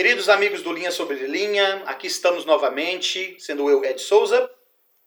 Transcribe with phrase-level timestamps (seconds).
[0.00, 4.50] Queridos amigos do Linha Sobre Linha, aqui estamos novamente, sendo eu, Ed Souza.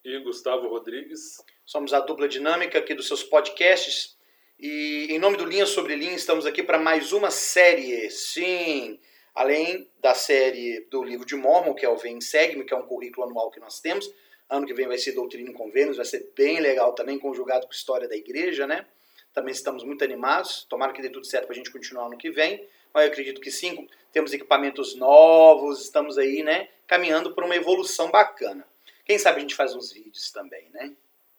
[0.06, 1.44] E Gustavo Rodrigues.
[1.66, 4.16] Somos a dupla dinâmica aqui dos seus podcasts.
[4.60, 8.08] E em nome do Linha Sobre Linha, estamos aqui para mais uma série.
[8.12, 9.00] Sim,
[9.34, 12.86] além da série do livro de Mormon, que é o Vem Segue-me, que é um
[12.86, 14.08] currículo anual que nós temos.
[14.48, 17.74] Ano que vem vai ser Doutrina e Convênios, vai ser bem legal também, conjugado com
[17.74, 18.86] História da Igreja, né?
[19.34, 20.68] Também estamos muito animados.
[20.70, 23.42] Tomara que dê tudo certo para a gente continuar ano que vem mas eu acredito
[23.42, 28.68] que sim, temos equipamentos novos, estamos aí, né, caminhando por uma evolução bacana.
[29.06, 30.96] Quem sabe a gente faz uns vídeos também, né?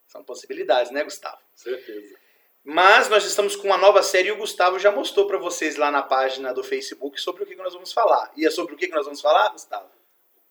[0.06, 1.38] São possibilidades, né, Gustavo?
[1.54, 2.16] Certeza.
[2.62, 5.90] Mas nós estamos com uma nova série e o Gustavo já mostrou para vocês lá
[5.90, 8.32] na página do Facebook sobre o que, nós vamos falar.
[8.36, 9.90] E é sobre o que, que nós vamos falar, Gustavo?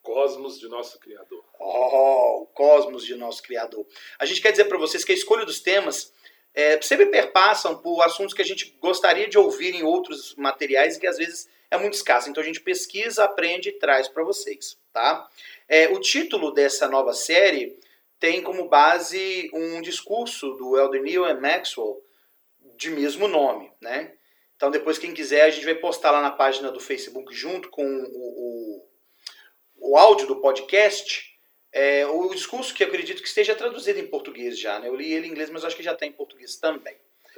[0.01, 1.43] Cosmos de nosso Criador.
[1.59, 3.85] Oh, o cosmos de nosso Criador.
[4.19, 6.13] A gente quer dizer para vocês que a escolha dos temas
[6.53, 11.07] é, sempre perpassam por assuntos que a gente gostaria de ouvir em outros materiais que
[11.07, 12.29] às vezes é muito escasso.
[12.29, 14.77] Então a gente pesquisa, aprende e traz para vocês.
[14.91, 15.27] Tá?
[15.67, 17.77] É, o título dessa nova série
[18.19, 21.01] tem como base um discurso do Elder
[21.41, 22.01] Maxwell
[22.77, 23.71] de mesmo nome.
[23.81, 24.13] Né?
[24.55, 27.83] Então depois quem quiser a gente vai postar lá na página do Facebook junto com
[27.83, 28.85] o,
[29.81, 31.32] o, o áudio do podcast
[31.73, 34.87] é, o discurso que acredito que esteja traduzido em português já, né?
[34.87, 36.95] Eu li ele em inglês, mas acho que já está em português também.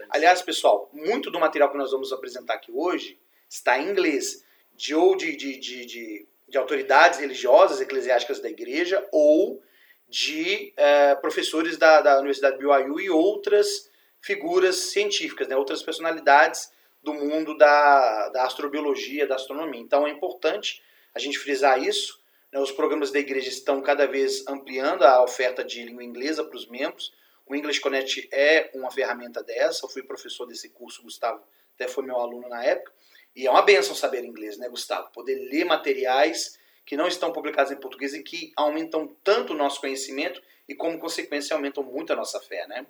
[0.10, 3.18] Aliás, pessoal, muito do material que nós vamos apresentar aqui hoje
[3.50, 9.08] está em inglês, de ou de, de, de, de, de autoridades religiosas, eclesiásticas da igreja,
[9.10, 9.64] ou
[10.10, 13.90] de é, professores da, da Universidade BYU e outras
[14.22, 15.56] figuras científicas, né?
[15.56, 19.80] outras personalidades do mundo da, da astrobiologia, da astronomia.
[19.80, 20.84] Então é importante
[21.14, 22.20] a gente frisar isso,
[22.60, 26.68] os programas da igreja estão cada vez ampliando a oferta de língua inglesa para os
[26.68, 27.14] membros.
[27.46, 29.86] O English Connect é uma ferramenta dessa.
[29.86, 31.44] Eu fui professor desse curso, Gustavo
[31.76, 32.92] até foi meu aluno na época.
[33.36, 35.12] E é uma benção saber inglês, né, Gustavo?
[35.12, 39.82] Poder ler materiais que não estão publicados em português e que aumentam tanto o nosso
[39.82, 42.86] conhecimento e, como consequência, aumentam muito a nossa fé, né?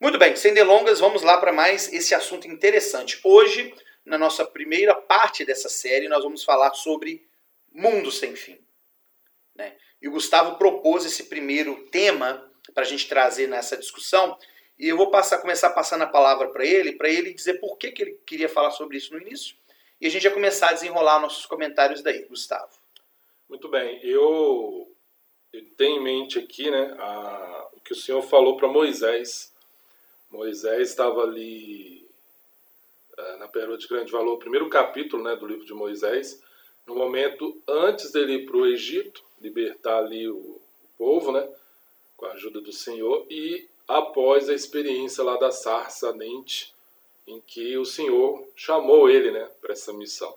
[0.00, 3.20] Muito bem, sem delongas, vamos lá para mais esse assunto interessante.
[3.22, 3.74] Hoje,
[4.04, 7.24] na nossa primeira parte dessa série, nós vamos falar sobre
[7.74, 8.58] mundo sem fim.
[9.54, 9.76] Né?
[10.00, 14.36] E o Gustavo propôs esse primeiro tema para a gente trazer nessa discussão.
[14.78, 17.92] E eu vou passar, começar passando a palavra para ele, para ele dizer por que,
[17.92, 19.56] que ele queria falar sobre isso no início.
[20.00, 22.72] E a gente já começar a desenrolar nossos comentários daí, Gustavo.
[23.48, 24.00] Muito bem.
[24.02, 24.90] Eu,
[25.52, 29.52] eu tenho em mente aqui né, a, o que o senhor falou para Moisés.
[30.30, 32.08] Moisés estava ali
[33.16, 36.42] é, na Pérola de Grande Valor, o primeiro capítulo né, do livro de Moisés,
[36.86, 40.60] no momento antes dele ir para o Egito, libertar ali o,
[41.02, 41.48] povo, né?
[42.16, 43.26] Com a ajuda do Senhor.
[43.28, 46.72] E após a experiência lá da sarça ardente,
[47.26, 49.48] em que o Senhor chamou ele, né?
[49.60, 50.32] Para essa missão.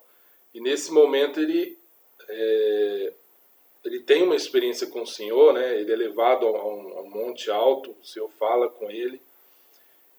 [0.55, 1.77] E nesse momento ele
[2.27, 3.13] é,
[3.83, 5.79] ele tem uma experiência com o Senhor, né?
[5.79, 9.21] Ele é levado a um, a um, monte alto, o Senhor fala com ele.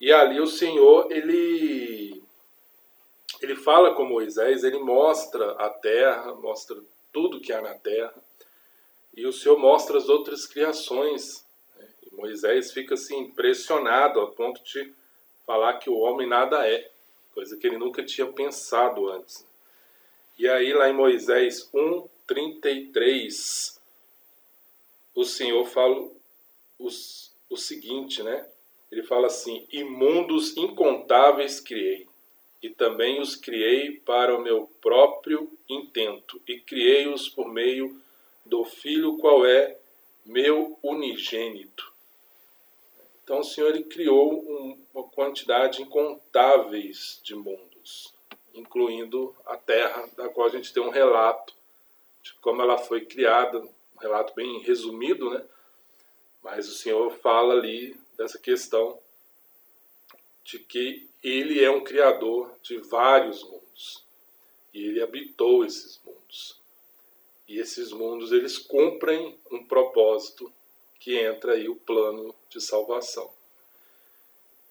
[0.00, 2.15] E ali o Senhor, ele
[3.40, 6.76] ele fala com Moisés, ele mostra a terra, mostra
[7.12, 8.14] tudo que há na terra.
[9.14, 11.44] E o Senhor mostra as outras criações.
[11.76, 11.86] Né?
[12.12, 14.92] Moisés fica assim impressionado a ponto de
[15.46, 16.90] falar que o homem nada é,
[17.34, 19.46] coisa que ele nunca tinha pensado antes.
[20.38, 23.78] E aí lá em Moisés 1:33
[25.14, 26.10] o Senhor fala
[26.78, 28.46] os, o seguinte, né?
[28.92, 32.06] Ele fala assim: "Imundos incontáveis criei,
[32.62, 38.00] e também os criei para o meu próprio intento, e criei-os por meio
[38.44, 39.76] do Filho, qual é
[40.24, 41.92] meu unigênito.
[43.22, 48.14] Então o Senhor ele criou um, uma quantidade incontáveis de mundos,
[48.54, 51.52] incluindo a Terra, da qual a gente tem um relato
[52.22, 55.44] de como ela foi criada, um relato bem resumido, né?
[56.42, 58.98] Mas o Senhor fala ali dessa questão
[60.44, 64.04] de que ele é um criador de vários mundos
[64.72, 66.56] e ele habitou esses mundos.
[67.48, 70.52] E esses mundos eles cumprem um propósito
[71.00, 73.28] que entra aí o plano de salvação.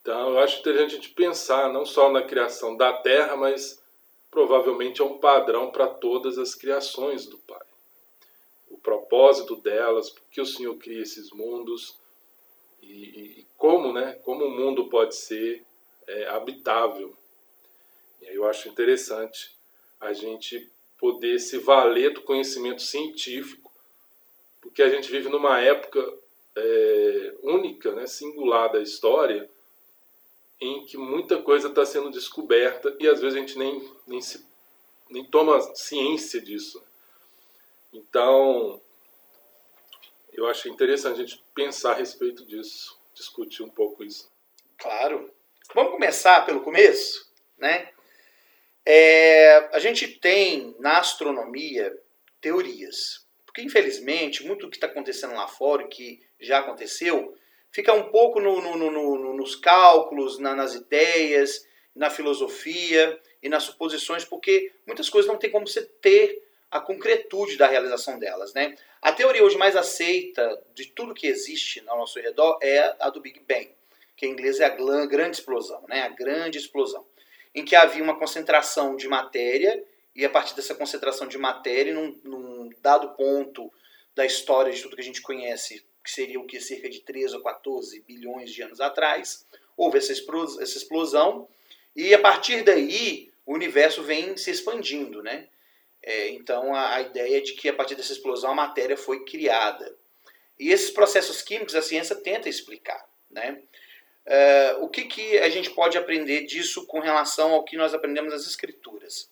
[0.01, 3.81] Então, eu acho interessante a gente pensar não só na criação da Terra, mas
[4.31, 7.65] provavelmente é um padrão para todas as criações do Pai.
[8.69, 11.97] O propósito delas, por que o Senhor cria esses mundos
[12.81, 15.65] e, e como, né, como o mundo pode ser
[16.07, 17.15] é, habitável.
[18.21, 19.51] E aí eu acho interessante
[19.99, 23.71] a gente poder se valer do conhecimento científico,
[24.61, 26.01] porque a gente vive numa época
[26.55, 29.49] é, única, né, singular da história,
[30.59, 34.45] em que muita coisa está sendo descoberta e às vezes a gente nem, nem se
[35.09, 36.81] nem toma ciência disso.
[37.93, 38.81] Então,
[40.33, 44.29] eu acho interessante a gente pensar a respeito disso, discutir um pouco isso.
[44.77, 45.31] Claro.
[45.73, 47.89] Vamos começar pelo começo, né?
[48.85, 51.91] É, a gente tem na astronomia
[52.39, 57.35] teorias, porque infelizmente muito do que está acontecendo lá fora, e que já aconteceu,
[57.71, 63.63] fica um pouco no, no, no, nos cálculos, na, nas ideias, na filosofia e nas
[63.63, 68.53] suposições, porque muitas coisas não tem como você ter a concretude da realização delas.
[68.53, 68.75] Né?
[69.01, 73.21] A teoria hoje mais aceita de tudo que existe ao nosso redor é a do
[73.21, 73.73] Big Bang,
[74.15, 74.69] que em inglês é a
[75.05, 76.03] grande explosão, né?
[76.03, 77.05] a grande explosão,
[77.53, 79.83] em que havia uma concentração de matéria
[80.15, 83.71] e a partir dessa concentração de matéria, num, num dado ponto
[84.15, 87.35] da história de tudo que a gente conhece, que seria o que cerca de 13
[87.35, 89.45] ou 14 bilhões de anos atrás,
[89.75, 91.47] houve essa explosão
[91.95, 95.47] e a partir daí o universo vem se expandindo, né?
[96.01, 99.25] É, então a, a, ideia é de que a partir dessa explosão a matéria foi
[99.25, 99.95] criada.
[100.59, 103.03] E esses processos químicos a ciência tenta explicar.
[103.29, 103.61] Né?
[104.25, 108.33] É, o que, que a gente pode aprender disso com relação ao que nós aprendemos
[108.33, 109.29] nas escrituras?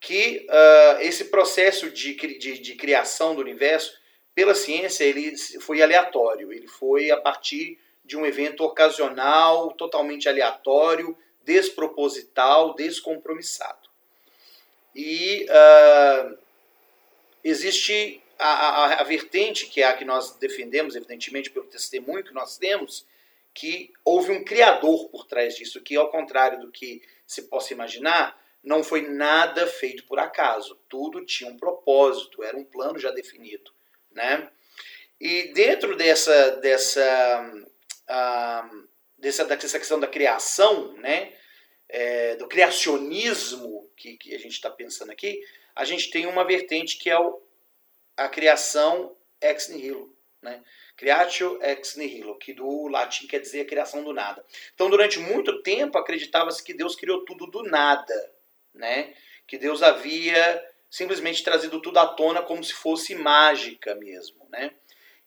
[0.00, 3.98] Que uh, esse processo de, de, de criação do universo,
[4.34, 6.52] pela ciência, ele foi aleatório.
[6.52, 13.88] Ele foi a partir de um evento ocasional, totalmente aleatório, desproposital, descompromissado.
[14.94, 16.38] E uh,
[17.44, 22.32] existe a, a, a, vertente, que é a que nós defendemos, evidentemente, pelo testemunho que
[22.32, 23.06] nós temos,
[23.58, 28.40] que houve um criador por trás disso, que, ao contrário do que se possa imaginar,
[28.62, 30.78] não foi nada feito por acaso.
[30.88, 33.72] Tudo tinha um propósito, era um plano já definido.
[34.12, 34.48] Né?
[35.20, 37.52] E dentro dessa, dessa,
[38.08, 38.88] uh,
[39.18, 41.32] dessa, dessa questão da criação, né,
[41.88, 45.42] é, do criacionismo que, que a gente está pensando aqui,
[45.74, 47.42] a gente tem uma vertente que é o,
[48.16, 50.16] a criação ex nihilo.
[50.42, 50.62] Né?
[50.96, 54.44] Creatio ex nihilo, que do latim quer dizer a criação do nada.
[54.74, 58.14] Então, durante muito tempo, acreditava-se que Deus criou tudo do nada.
[58.74, 59.14] Né?
[59.46, 64.46] Que Deus havia simplesmente trazido tudo à tona como se fosse mágica mesmo.
[64.50, 64.72] Né?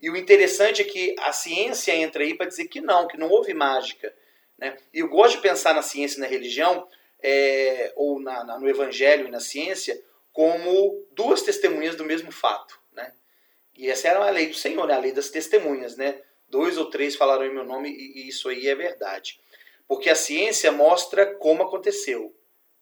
[0.01, 3.29] E o interessante é que a ciência entra aí para dizer que não, que não
[3.29, 4.13] houve mágica.
[4.57, 4.77] Né?
[4.93, 6.87] E eu gosto de pensar na ciência e na religião,
[7.21, 10.01] é, ou na, na, no evangelho e na ciência,
[10.33, 12.80] como duas testemunhas do mesmo fato.
[13.75, 15.95] E essa era a lei do Senhor, a lei das testemunhas.
[15.97, 16.21] Né?
[16.47, 19.39] Dois ou três falaram em meu nome e, e isso aí é verdade.
[19.87, 22.35] Porque a ciência mostra como aconteceu.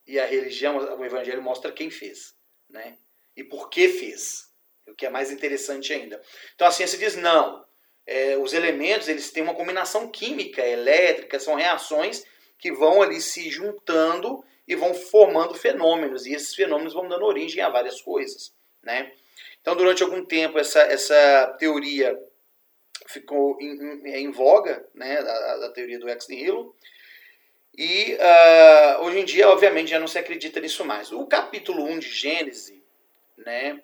[0.06, 2.34] E a religião, o evangelho mostra quem fez.
[2.68, 2.96] Né?
[3.36, 4.50] E por que fez.
[4.86, 6.20] O que é mais interessante ainda.
[6.54, 7.64] Então a ciência diz: não,
[8.06, 12.24] é, os elementos eles têm uma combinação química, elétrica, são reações
[12.58, 17.62] que vão ali se juntando e vão formando fenômenos, e esses fenômenos vão dando origem
[17.62, 18.52] a várias coisas.
[18.82, 19.12] Né?
[19.60, 22.18] Então, durante algum tempo, essa, essa teoria
[23.06, 26.74] ficou em, em, em voga, né, a, a, teoria do ex nihilo,
[27.76, 31.12] e uh, hoje em dia, obviamente, já não se acredita nisso mais.
[31.12, 32.82] O capítulo 1 de Gênesis,
[33.36, 33.82] né,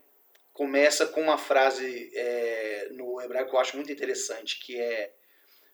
[0.53, 5.13] começa com uma frase é, no hebraico que eu acho muito interessante, que é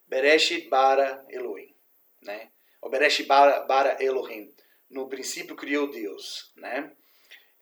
[0.08, 1.72] Beresh bara Elohim,
[2.20, 2.50] né?
[2.80, 4.52] O Beresh bara, bara Elohim.
[4.90, 6.92] No princípio criou Deus, né?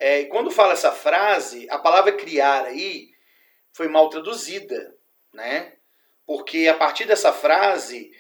[0.01, 3.11] É, e quando fala essa frase, a palavra criar aí
[3.71, 4.97] foi mal traduzida,
[5.31, 5.75] né?
[6.27, 8.11] Porque a partir dessa frase,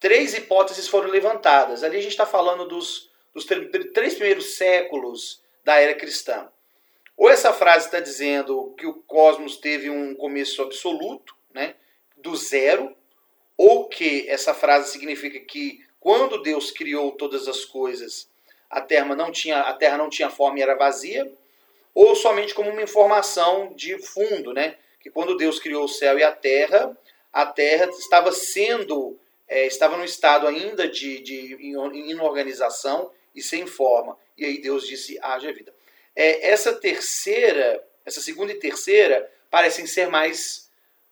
[0.00, 1.84] três hipóteses foram levantadas.
[1.84, 6.50] Ali a gente está falando dos, dos três primeiros séculos da era cristã.
[7.16, 11.76] Ou essa frase está dizendo que o cosmos teve um começo absoluto, né,
[12.16, 12.96] do zero,
[13.56, 18.30] ou que essa frase significa que quando Deus criou todas as coisas,
[18.70, 21.30] a Terra não tinha, a terra não tinha forma e era vazia,
[21.94, 26.22] ou somente como uma informação de fundo, né, que quando Deus criou o céu e
[26.22, 26.96] a Terra,
[27.32, 31.56] a Terra estava sendo, é, estava no estado ainda de, de
[32.10, 34.16] inorganização e sem forma.
[34.36, 35.72] E aí Deus disse, haja vida
[36.18, 40.68] é, essa terceira, essa segunda e terceira, parecem ser mais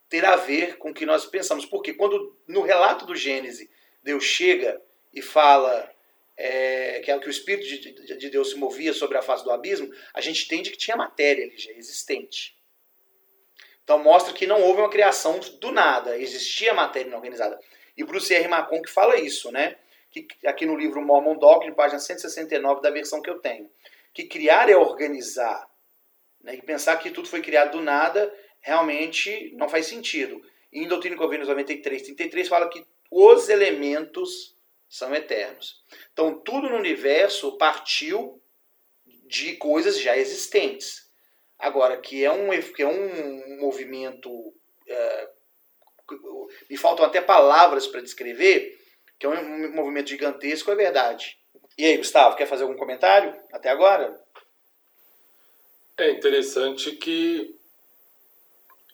[0.09, 1.65] ter a ver com o que nós pensamos.
[1.65, 3.69] Porque quando no relato do Gênesis
[4.03, 4.83] Deus chega
[5.15, 5.89] e fala
[6.37, 9.51] é, que, é que o Espírito de, de, Deus se movia sobre a face do
[9.51, 12.57] abismo, a gente entende que tinha matéria ali já existente.
[13.83, 17.59] Então mostra que não houve uma criação do nada, existia matéria inorganizada.
[17.97, 18.49] E Bruce R.
[18.49, 19.77] Macon que fala isso, né?
[20.11, 23.71] Que, aqui no livro Mormon Doctrine, página 169 da versão que eu tenho
[24.17, 25.69] que criar é organizar.
[26.43, 26.55] Né?
[26.55, 30.41] E pensar que tudo foi criado do nada realmente não faz sentido.
[30.73, 34.56] E em Doutrina e Convênios 93, 33 fala que os elementos
[34.89, 35.83] são eternos.
[36.13, 38.41] Então tudo no universo partiu
[39.27, 41.07] de coisas já existentes.
[41.59, 44.55] Agora, que é um, que é um movimento.
[44.87, 45.31] É,
[46.71, 48.79] me faltam até palavras para descrever,
[49.19, 51.39] que é um movimento gigantesco, é verdade.
[51.77, 54.19] E aí, Gustavo, quer fazer algum comentário até agora?
[55.99, 57.57] É interessante que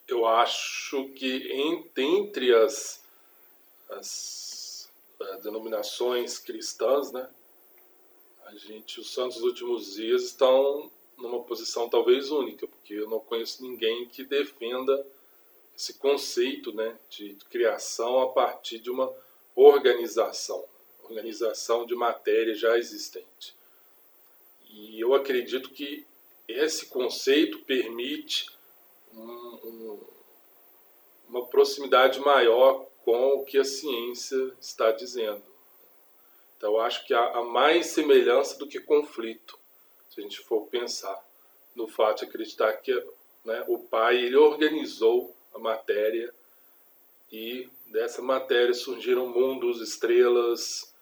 [0.07, 1.51] eu acho que
[1.95, 3.03] entre as,
[3.89, 4.42] as,
[5.41, 7.29] denominações cristãs, né,
[8.45, 13.19] a gente, os santos dos últimos dias estão numa posição talvez única, porque eu não
[13.19, 15.05] conheço ninguém que defenda
[15.75, 19.11] esse conceito né, de criação a partir de uma
[19.55, 20.63] organização,
[21.03, 23.55] organização de matéria já existente.
[24.69, 26.05] E eu acredito que
[26.47, 28.47] esse conceito permite
[29.13, 29.99] um, um,
[31.29, 35.43] uma proximidade maior com o que a ciência está dizendo.
[36.57, 39.59] Então, acho que há, há mais semelhança do que conflito,
[40.09, 41.21] se a gente for pensar
[41.75, 42.93] no fato de acreditar que
[43.43, 46.33] né, o Pai ele organizou a matéria
[47.31, 50.93] e dessa matéria surgiram mundos, estrelas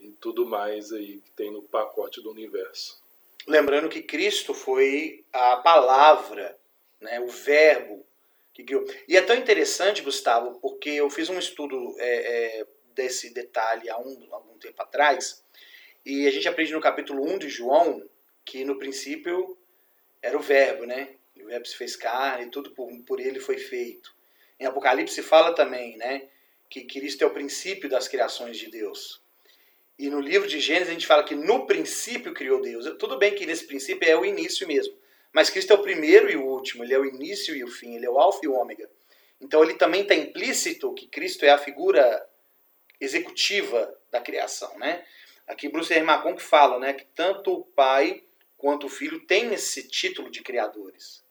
[0.00, 3.02] e tudo mais aí que tem no pacote do universo.
[3.46, 6.56] Lembrando que Cristo foi a palavra,
[7.00, 8.06] né, o verbo
[8.52, 8.64] que.
[9.08, 13.98] E é tão interessante, Gustavo, porque eu fiz um estudo é, é, desse detalhe há
[13.98, 15.44] um, algum tempo atrás,
[16.04, 18.02] e a gente aprende no capítulo 1 de João
[18.44, 19.56] que no princípio
[20.20, 21.14] era o verbo, né?
[21.40, 24.14] O verbo se fez carne, tudo por, por ele foi feito.
[24.58, 26.28] Em Apocalipse fala também, né?
[26.68, 29.22] Que Cristo é o princípio das criações de Deus.
[29.98, 32.84] E no livro de Gênesis a gente fala que no princípio criou Deus.
[32.98, 34.94] Tudo bem que nesse princípio é o início mesmo.
[35.32, 36.84] Mas Cristo é o primeiro e o último.
[36.84, 37.94] Ele é o início e o fim.
[37.94, 38.88] Ele é o alfa e o ômega.
[39.40, 42.28] Então ele também está implícito que Cristo é a figura
[43.00, 45.04] executiva da criação, né?
[45.46, 46.06] Aqui Bruce R.
[46.36, 48.22] Que fala, né, que tanto o pai
[48.56, 51.24] quanto o filho têm esse título de criadores,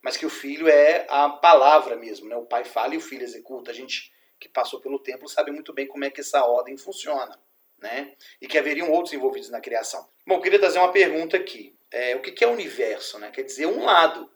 [0.00, 2.36] mas que o filho é a palavra mesmo, né?
[2.36, 3.70] O pai fala e o filho executa.
[3.70, 7.38] A gente que passou pelo templo sabe muito bem como é que essa ordem funciona
[7.80, 8.12] né?
[8.40, 10.06] E que haveriam outros envolvidos na criação.
[10.26, 11.74] Bom, eu queria trazer uma pergunta aqui.
[11.90, 13.18] É, o que é o universo?
[13.18, 13.30] Né?
[13.30, 14.30] Quer dizer, um lado.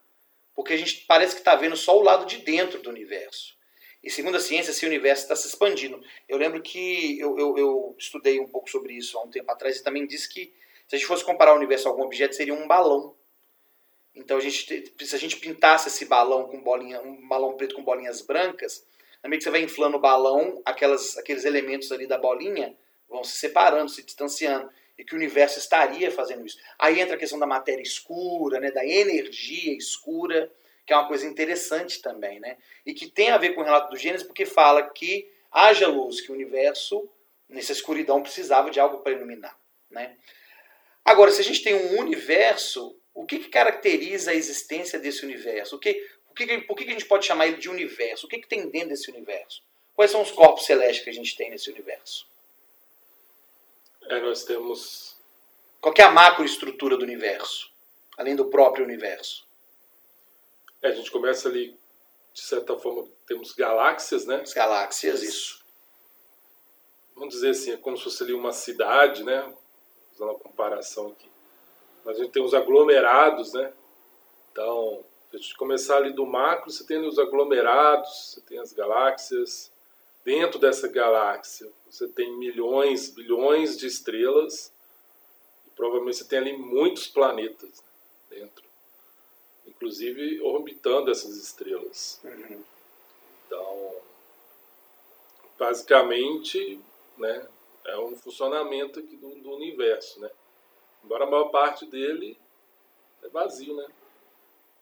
[0.54, 3.56] Porque a gente parece que está vendo só o lado de dentro do universo.
[4.02, 6.00] E segundo a ciência, esse universo está se expandindo.
[6.28, 9.78] Eu lembro que eu, eu, eu, estudei um pouco sobre isso há um tempo atrás
[9.78, 10.52] e também disse que
[10.86, 13.16] se a gente fosse comparar o universo a algum objeto, seria um balão.
[14.14, 17.82] Então, a gente, se a gente pintasse esse balão com bolinha, um balão preto com
[17.82, 18.86] bolinhas brancas,
[19.22, 22.76] na medida que você vai inflando o balão, aquelas, aqueles elementos ali da bolinha
[23.08, 26.58] vão se separando, se distanciando, e que o universo estaria fazendo isso.
[26.78, 30.50] Aí entra a questão da matéria escura, né, da energia escura,
[30.86, 32.58] que é uma coisa interessante também, né?
[32.84, 36.20] E que tem a ver com o relato do Gênesis, porque fala que haja luz,
[36.20, 37.08] que o universo,
[37.48, 39.58] nessa escuridão, precisava de algo para iluminar,
[39.90, 40.16] né?
[41.04, 45.76] Agora, se a gente tem um universo, o que, que caracteriza a existência desse universo?
[45.76, 48.26] O que, o que, por que, que a gente pode chamar ele de universo?
[48.26, 49.62] O que, que tem dentro desse universo?
[49.94, 52.26] Quais são os corpos celestes que a gente tem nesse universo?
[54.08, 55.16] É, nós temos.
[55.80, 57.70] Qual é a macroestrutura do universo?
[58.16, 59.46] Além do próprio universo.
[60.82, 61.78] É, a gente começa ali,
[62.32, 64.40] de certa forma, temos galáxias, né?
[64.42, 65.64] As galáxias, isso.
[67.14, 69.52] Vamos dizer assim, é como se fosse ali uma cidade, né?
[70.14, 71.30] Usando a comparação aqui.
[72.04, 73.72] Mas a gente tem os aglomerados, né?
[74.52, 78.72] Então, se a gente começar ali do macro, você tem os aglomerados, você tem as
[78.72, 79.72] galáxias,
[80.24, 84.72] Dentro dessa galáxia, você tem milhões, bilhões de estrelas.
[85.66, 88.64] E provavelmente você tem ali muitos planetas né, dentro.
[89.66, 92.20] Inclusive orbitando essas estrelas.
[92.24, 92.62] Uhum.
[93.46, 93.96] Então,
[95.58, 96.80] basicamente,
[97.18, 97.46] né,
[97.84, 100.30] é um funcionamento aqui do, do universo, né?
[101.04, 102.38] Embora a maior parte dele
[103.22, 103.86] é vazio, né?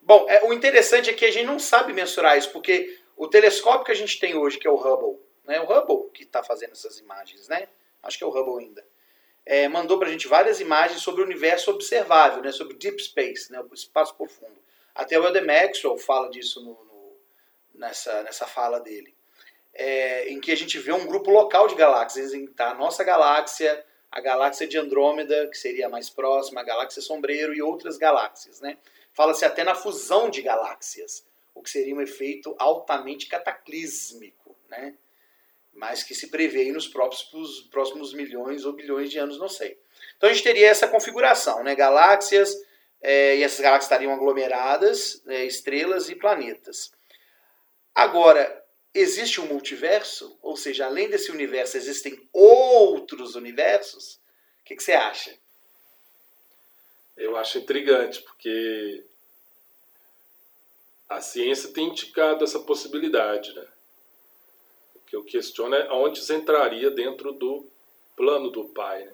[0.01, 3.87] Bom, é, o interessante é que a gente não sabe mensurar isso, porque o telescópio
[3.87, 6.73] que a gente tem hoje, que é o Hubble, né, o Hubble que está fazendo
[6.73, 7.69] essas imagens, né?
[8.03, 8.85] Acho que é o Hubble ainda.
[9.45, 13.51] É, mandou para a gente várias imagens sobre o universo observável, né, sobre deep space,
[13.51, 14.57] né, o espaço profundo.
[14.95, 17.17] Até o Elder Maxwell fala disso no, no,
[17.75, 19.15] nessa, nessa fala dele.
[19.75, 22.33] É, em que a gente vê um grupo local de galáxias.
[22.55, 27.01] Tá a nossa galáxia, a galáxia de Andrômeda, que seria a mais próxima, a galáxia
[27.01, 28.61] Sombreiro e outras galáxias.
[28.61, 28.77] Né?
[29.15, 34.55] Fala-se até na fusão de galáxias, o que seria um efeito altamente cataclísmico.
[34.69, 34.95] Né?
[35.73, 39.79] Mas que se prevê nos próximos, próximos milhões ou bilhões de anos, não sei.
[40.17, 41.75] Então a gente teria essa configuração, né?
[41.75, 42.55] galáxias,
[43.01, 46.93] é, e essas galáxias estariam aglomeradas, é, estrelas e planetas.
[47.95, 48.65] Agora,
[48.95, 50.39] existe um multiverso?
[50.41, 54.21] Ou seja, além desse universo, existem outros universos?
[54.61, 55.37] O que, que você acha?
[57.17, 59.05] Eu acho intrigante, porque
[61.09, 63.67] a ciência tem indicado essa possibilidade, né?
[65.13, 67.67] Que eu questiono é onde isso entraria dentro do
[68.17, 69.13] plano do Pai, né?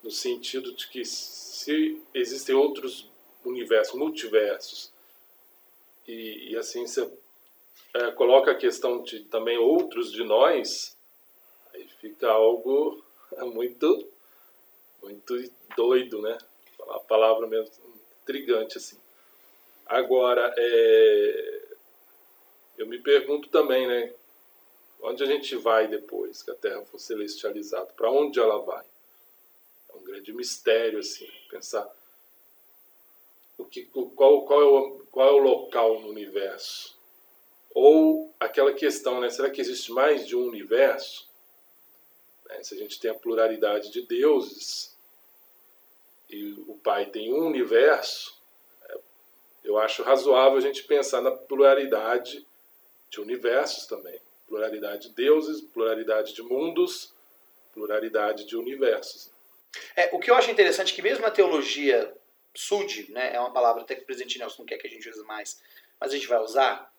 [0.00, 3.10] no sentido de que se existem outros
[3.44, 4.92] universos, multiversos,
[6.06, 7.12] e, e a ciência
[7.92, 10.96] é, coloca a questão de também outros de nós,
[11.74, 13.04] aí fica algo
[13.52, 14.08] muito,
[15.02, 16.38] muito doido, né?
[16.90, 17.74] A palavra mesmo,
[18.22, 18.96] intrigante assim.
[19.84, 21.62] Agora, é,
[22.78, 24.14] eu me pergunto também, né?
[25.02, 27.92] Onde a gente vai depois que a Terra for celestializada?
[27.94, 28.84] Para onde ela vai?
[29.88, 31.90] É um grande mistério, assim, pensar
[33.60, 36.98] o que, qual, qual, é o, qual é o local no universo.
[37.74, 39.30] Ou aquela questão, né?
[39.30, 41.28] Será que existe mais de um universo?
[42.46, 44.96] Né, se a gente tem a pluralidade de deuses
[46.28, 48.36] e o Pai tem um universo,
[48.88, 48.98] é,
[49.64, 52.46] eu acho razoável a gente pensar na pluralidade
[53.08, 54.20] de universos também.
[54.50, 57.14] Pluralidade de deuses, pluralidade de mundos,
[57.72, 59.30] pluralidade de universos.
[59.94, 62.12] É, o que eu acho interessante é que mesmo a teologia
[62.52, 65.08] SUD, né, é uma palavra até que o presidente Nelson não quer que a gente
[65.08, 65.62] use mais,
[66.00, 66.92] mas a gente vai usar,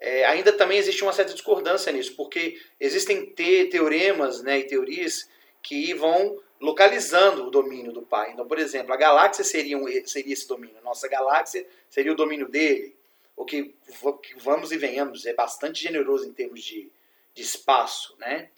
[0.00, 5.28] é, ainda também existe uma certa discordância nisso, porque existem te teoremas né, e teorias
[5.62, 8.32] que vão localizando o domínio do Pai.
[8.32, 12.48] Então, por exemplo, a galáxia seria, um, seria esse domínio, nossa galáxia seria o domínio
[12.48, 12.96] dele,
[13.36, 13.74] o que,
[14.22, 16.90] que vamos e venhamos, é bastante generoso em termos de,
[17.34, 18.50] de espaço, né?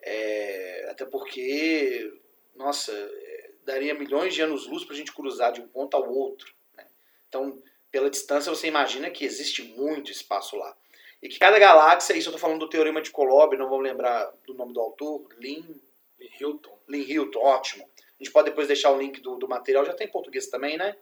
[0.00, 2.12] É, até porque,
[2.54, 2.92] nossa,
[3.64, 6.52] daria milhões de anos-luz para a gente cruzar de um ponto ao outro.
[6.76, 6.84] Né?
[7.28, 10.76] Então, pela distância, você imagina que existe muito espaço lá.
[11.22, 14.32] E que cada galáxia, isso eu estou falando do Teorema de Colob, não vou lembrar
[14.44, 15.80] do nome do autor, Lin,
[16.18, 16.78] Lin Hilton.
[16.88, 17.88] Lin Hilton, ótimo.
[17.98, 20.76] A gente pode depois deixar o link do, do material, já tem em português também,
[20.76, 20.96] né?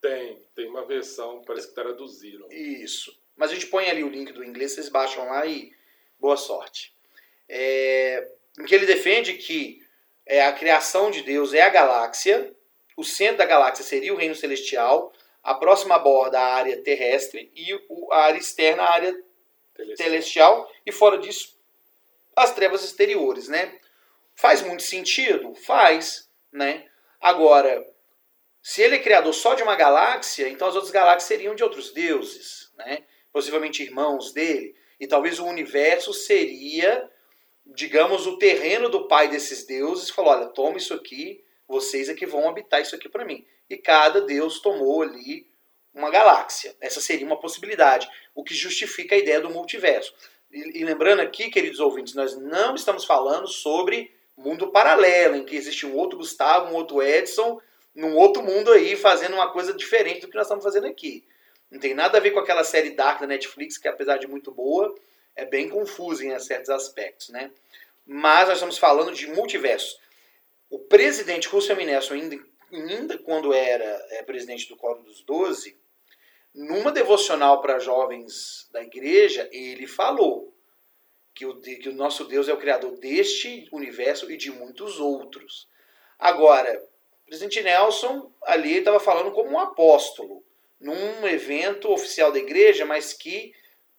[0.00, 2.48] Tem, tem uma versão, parece que traduziram.
[2.50, 3.18] Isso.
[3.36, 5.72] Mas a gente põe ali o link do inglês, vocês baixam lá e
[6.18, 6.94] boa sorte.
[7.48, 9.82] É, em que ele defende que
[10.26, 12.54] é, a criação de Deus é a galáxia,
[12.96, 17.72] o centro da galáxia seria o reino celestial, a próxima borda a área terrestre e
[18.10, 19.24] a área externa a área
[19.74, 19.96] celestial.
[19.96, 21.58] celestial e fora disso
[22.36, 23.78] as trevas exteriores, né?
[24.34, 25.54] Faz muito sentido?
[25.54, 26.86] Faz, né?
[27.20, 27.86] Agora,
[28.62, 31.92] se ele é criador só de uma galáxia, então as outras galáxias seriam de outros
[31.92, 33.04] deuses, né?
[33.32, 37.08] Possivelmente irmãos dele, e talvez o universo seria
[37.74, 42.26] digamos, o terreno do pai desses deuses falou: olha, toma isso aqui, vocês é que
[42.26, 43.44] vão habitar isso aqui para mim.
[43.68, 45.48] E cada deus tomou ali
[45.94, 46.74] uma galáxia.
[46.80, 50.12] Essa seria uma possibilidade, o que justifica a ideia do multiverso.
[50.50, 55.56] E, e lembrando aqui, queridos ouvintes, nós não estamos falando sobre mundo paralelo, em que
[55.56, 57.60] existe um outro Gustavo, um outro Edson,
[57.94, 61.24] num outro mundo aí, fazendo uma coisa diferente do que nós estamos fazendo aqui.
[61.70, 64.50] Não tem nada a ver com aquela série Dark da Netflix, que apesar de muito
[64.50, 64.94] boa,
[65.36, 67.50] é bem confuso em certos aspectos, né?
[68.06, 69.98] Mas nós estamos falando de multiverso.
[70.68, 72.36] O presidente Russell Minesso, ainda,
[72.72, 75.78] ainda quando era é, presidente do Coro dos Doze,
[76.52, 80.52] numa devocional para jovens da igreja, ele falou
[81.32, 85.68] que o, que o nosso Deus é o criador deste universo e de muitos outros.
[86.18, 86.84] Agora,
[87.30, 90.44] presidente Nelson ali estava falando como um apóstolo,
[90.80, 93.54] num evento oficial da igreja, mas que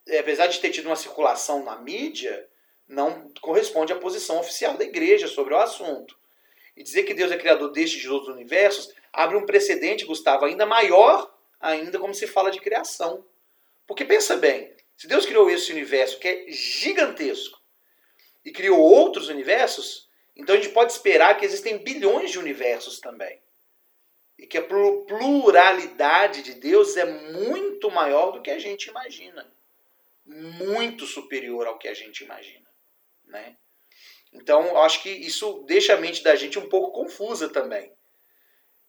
[0.06, 2.46] é, apesar de ter tido uma circulação na mídia,
[2.86, 6.14] não corresponde à posição oficial da igreja sobre o assunto.
[6.76, 10.44] E dizer que Deus é criador deste e de outros universos abre um precedente, Gustavo,
[10.44, 13.24] ainda maior ainda como se fala de criação.
[13.88, 17.62] Porque pensa bem, se Deus criou esse universo que é gigantesco
[18.44, 23.42] e criou outros universos, então a gente pode esperar que existem bilhões de universos também.
[24.38, 29.46] E que a pluralidade de Deus é muito maior do que a gente imagina
[30.26, 32.70] muito superior ao que a gente imagina,
[33.26, 33.58] né?
[34.34, 37.92] Então, acho que isso deixa a mente da gente um pouco confusa também,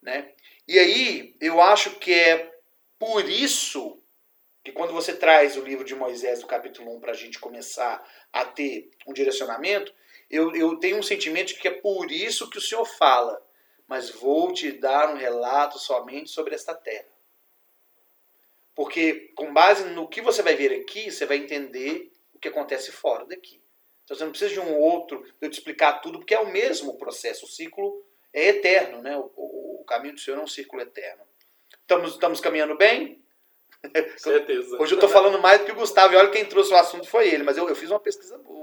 [0.00, 0.32] né?
[0.68, 2.52] E aí, eu acho que é
[2.98, 4.00] por isso
[4.62, 8.00] que quando você traz o livro de Moisés, do capítulo 1, para a gente começar
[8.32, 9.92] a ter um direcionamento,
[10.32, 13.40] eu, eu tenho um sentimento de que é por isso que o Senhor fala,
[13.86, 17.12] mas vou te dar um relato somente sobre esta terra.
[18.74, 22.90] Porque com base no que você vai ver aqui, você vai entender o que acontece
[22.90, 23.60] fora daqui.
[24.04, 26.50] Então você não precisa de um outro, de eu te explicar tudo, porque é o
[26.50, 27.44] mesmo processo.
[27.44, 29.14] O ciclo é eterno, né?
[29.16, 31.22] O, o, o caminho do Senhor é um círculo eterno.
[31.82, 33.22] Estamos, estamos caminhando bem?
[34.16, 34.80] Certeza.
[34.80, 37.06] Hoje eu estou falando mais do que o Gustavo, e olha quem trouxe o assunto
[37.06, 38.61] foi ele, mas eu, eu fiz uma pesquisa boa?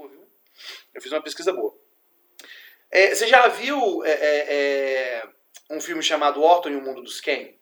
[0.93, 1.76] Eu fiz uma pesquisa boa.
[2.91, 5.30] É, você já viu é, é, é
[5.69, 7.54] um filme chamado Orton e o Mundo dos Ken?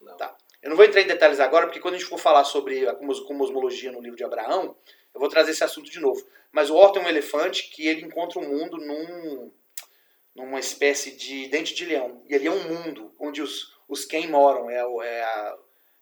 [0.00, 0.16] Não.
[0.16, 0.36] Tá.
[0.62, 2.94] Eu não vou entrar em detalhes agora, porque quando a gente for falar sobre a
[2.94, 4.76] cosmologia no livro de Abraão,
[5.12, 6.26] eu vou trazer esse assunto de novo.
[6.52, 9.52] Mas o Orton é um elefante que ele encontra o mundo num,
[10.34, 12.22] numa espécie de dente de leão.
[12.28, 14.70] E ali é um mundo onde os, os Ken moram.
[14.70, 15.58] É, o- é, a-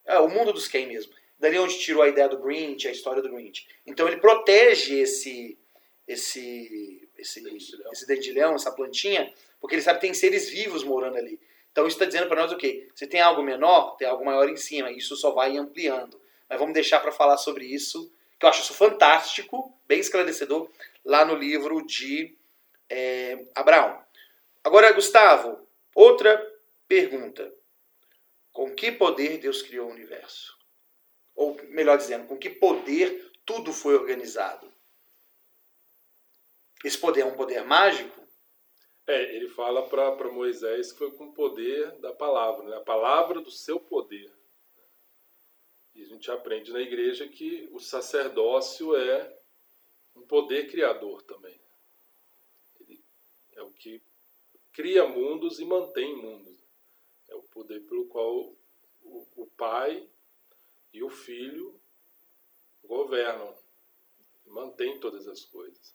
[0.07, 1.13] é o mundo dos Ken mesmo.
[1.43, 3.67] Dali é onde tirou a ideia do Grinch, a história do Grinch.
[3.85, 5.59] Então ele protege esse
[6.07, 7.93] esse esse Dente de leão.
[7.93, 11.41] esse dente de leão, essa plantinha, porque ele sabe que tem seres vivos morando ali.
[11.73, 12.89] Então isso está dizendo para nós o quê?
[12.95, 14.93] Se tem algo menor, tem algo maior em cima.
[14.93, 16.21] e Isso só vai ampliando.
[16.49, 20.71] Mas vamos deixar para falar sobre isso, que eu acho isso fantástico, bem esclarecedor,
[21.05, 22.37] lá no livro de
[22.89, 24.01] é, Abraão.
[24.63, 26.41] Agora, Gustavo, outra
[26.87, 27.53] pergunta.
[28.53, 30.62] Com que poder Deus criou o universo?
[31.35, 34.73] Ou, melhor dizendo, com que poder tudo foi organizado?
[36.85, 38.21] Esse poder é um poder mágico?
[39.07, 42.77] É, ele fala para Moisés que foi com o poder da palavra, né?
[42.77, 44.33] a palavra do seu poder.
[45.95, 49.39] E a gente aprende na igreja que o sacerdócio é
[50.17, 51.61] um poder criador também.
[52.81, 53.03] Ele
[53.55, 54.01] é o que
[54.73, 56.61] cria mundos e mantém mundos.
[57.29, 58.55] É o poder pelo qual
[59.03, 60.07] o, o pai
[60.93, 61.81] e o filho
[62.85, 63.55] governam,
[64.47, 65.95] mantém todas as coisas.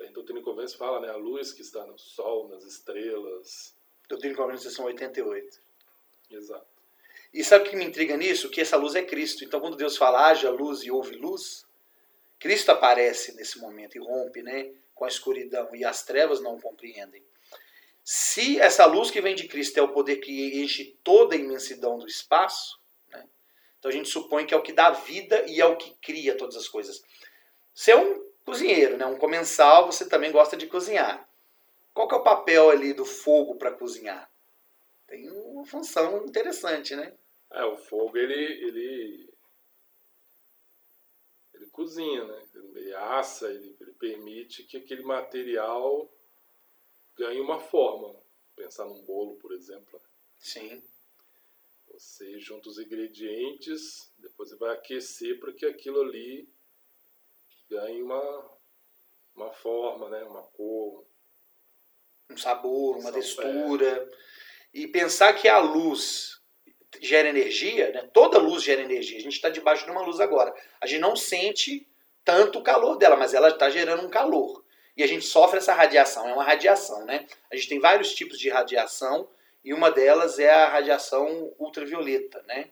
[0.00, 1.10] Em Doutrina e Convênios fala, né?
[1.10, 3.74] A luz que está no sol, nas estrelas.
[4.08, 5.60] Doutrina e Convênios, sessão 88.
[6.30, 6.66] Exato.
[7.32, 8.50] E sabe o que me intriga nisso?
[8.50, 9.44] Que essa luz é Cristo.
[9.44, 11.64] Então, quando Deus fala, haja luz e houve luz,
[12.38, 17.22] Cristo aparece nesse momento e rompe né, com a escuridão, e as trevas não compreendem.
[18.04, 21.98] Se essa luz que vem de Cristo é o poder que enche toda a imensidão
[21.98, 22.81] do espaço,
[23.82, 26.36] então a gente supõe que é o que dá vida e é o que cria
[26.36, 27.02] todas as coisas.
[27.74, 31.28] Você é um cozinheiro, né, um comensal, você também gosta de cozinhar.
[31.92, 34.30] Qual que é o papel ali do fogo para cozinhar?
[35.08, 37.12] Tem uma função interessante, né?
[37.50, 39.34] É, o fogo ele, ele,
[41.52, 42.40] ele cozinha, né?
[42.54, 46.08] Ele assa, ele, ele permite que aquele material
[47.16, 48.14] ganhe uma forma.
[48.54, 50.00] Pensar num bolo, por exemplo.
[50.38, 50.80] Sim.
[51.92, 56.48] Você junta os ingredientes, depois você vai aquecer para que aquilo ali
[57.68, 58.50] ganhe uma,
[59.36, 60.24] uma forma, né?
[60.24, 61.04] uma cor.
[62.30, 64.08] Um sabor, uma textura.
[64.72, 66.40] E pensar que a luz
[66.98, 68.08] gera energia, né?
[68.12, 69.18] toda luz gera energia.
[69.18, 70.54] A gente está debaixo de uma luz agora.
[70.80, 71.86] A gente não sente
[72.24, 74.64] tanto o calor dela, mas ela está gerando um calor.
[74.96, 77.26] E a gente sofre essa radiação, é uma radiação, né?
[77.50, 79.28] A gente tem vários tipos de radiação
[79.64, 82.70] e uma delas é a radiação ultravioleta, né?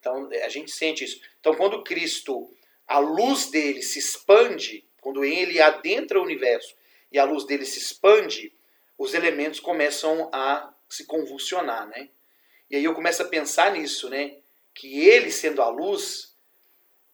[0.00, 1.20] Então a gente sente isso.
[1.40, 2.50] Então quando Cristo,
[2.86, 6.74] a luz dele se expande, quando ele adentra o universo
[7.10, 8.52] e a luz dele se expande,
[8.98, 12.08] os elementos começam a se convulsionar, né?
[12.70, 14.36] E aí eu começo a pensar nisso, né?
[14.74, 16.34] Que ele sendo a luz,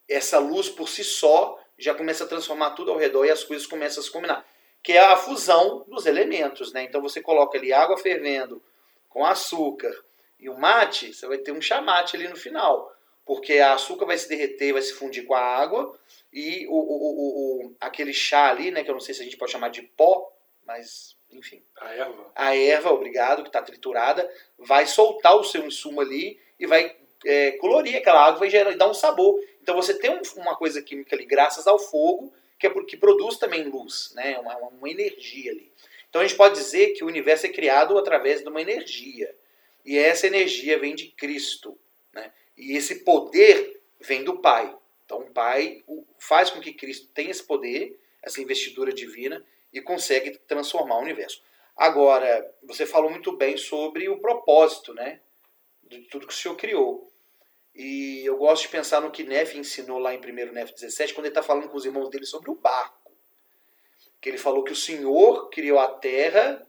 [0.08, 3.66] essa luz por si só já começa a transformar tudo ao redor e as coisas
[3.66, 4.46] começam a se combinar.
[4.82, 6.84] Que é a fusão dos elementos, né?
[6.84, 8.62] Então você coloca ali água fervendo
[9.08, 9.92] com açúcar
[10.38, 12.92] e o mate, você vai ter um chamate ali no final.
[13.24, 15.98] Porque a açúcar vai se derreter, vai se fundir com a água
[16.32, 18.82] e o, o, o, o- aquele chá ali, né?
[18.82, 20.32] Que eu não sei se a gente pode chamar de pó,
[20.64, 22.32] mas enfim A erva.
[22.34, 24.26] a erva, obrigado, que está triturada,
[24.58, 28.88] vai soltar o seu insumo ali e vai é, colorir aquela água e gerar, dar
[28.88, 29.38] um sabor.
[29.62, 33.36] Então você tem um- uma coisa química ali, graças ao fogo, que é porque produz
[33.36, 34.38] também luz, né?
[34.38, 35.70] uma, uma energia ali.
[36.08, 39.34] Então a gente pode dizer que o universo é criado através de uma energia.
[39.84, 41.78] E essa energia vem de Cristo.
[42.12, 42.32] Né?
[42.56, 44.74] E esse poder vem do Pai.
[45.04, 45.82] Então o Pai
[46.18, 51.42] faz com que Cristo tenha esse poder, essa investidura divina, e consegue transformar o universo.
[51.76, 55.20] Agora, você falou muito bem sobre o propósito, né?
[55.84, 57.08] De tudo que o Senhor criou.
[57.74, 61.26] E eu gosto de pensar no que Neff ensinou lá em 1 Neff 17, quando
[61.26, 62.97] ele está falando com os irmãos dele sobre o barco.
[64.20, 66.66] Que ele falou que o Senhor criou a terra.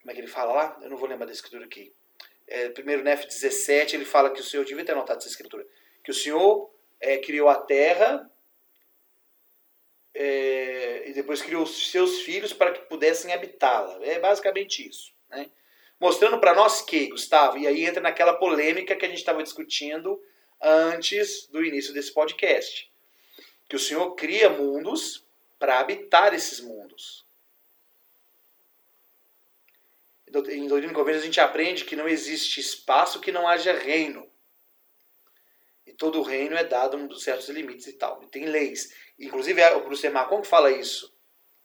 [0.00, 0.78] Como é que ele fala lá?
[0.82, 1.92] Eu não vou lembrar da escritura aqui.
[2.46, 5.66] É, 1 Neff 17, ele fala que o Senhor, devia ter anotado essa escritura,
[6.02, 8.30] que o Senhor é, criou a terra
[10.14, 13.98] é, e depois criou os seus filhos para que pudessem habitá-la.
[14.04, 15.12] É basicamente isso.
[15.30, 15.50] Né?
[15.98, 20.20] Mostrando para nós que, Gustavo, e aí entra naquela polêmica que a gente estava discutindo
[20.62, 22.90] antes do início desse podcast,
[23.68, 25.23] que o Senhor cria mundos
[25.64, 27.24] para habitar esses mundos.
[30.28, 30.30] Em
[30.68, 34.30] Doutrina e Convênios a gente aprende que não existe espaço que não haja reino.
[35.86, 38.22] E todo reino é dado um certos limites e tal.
[38.22, 38.94] E tem leis.
[39.18, 41.16] Inclusive, o Bruce Macon que fala isso,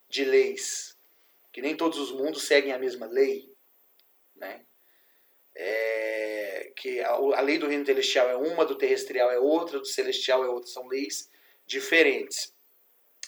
[0.07, 0.97] de leis.
[1.51, 3.53] Que nem todos os mundos seguem a mesma lei.
[4.33, 4.65] né?
[5.53, 9.85] É, que a, a, lei do reino celestial é uma, do terrestrial é outra, do
[9.85, 11.29] celestial é outra, são leis
[11.65, 12.57] diferentes.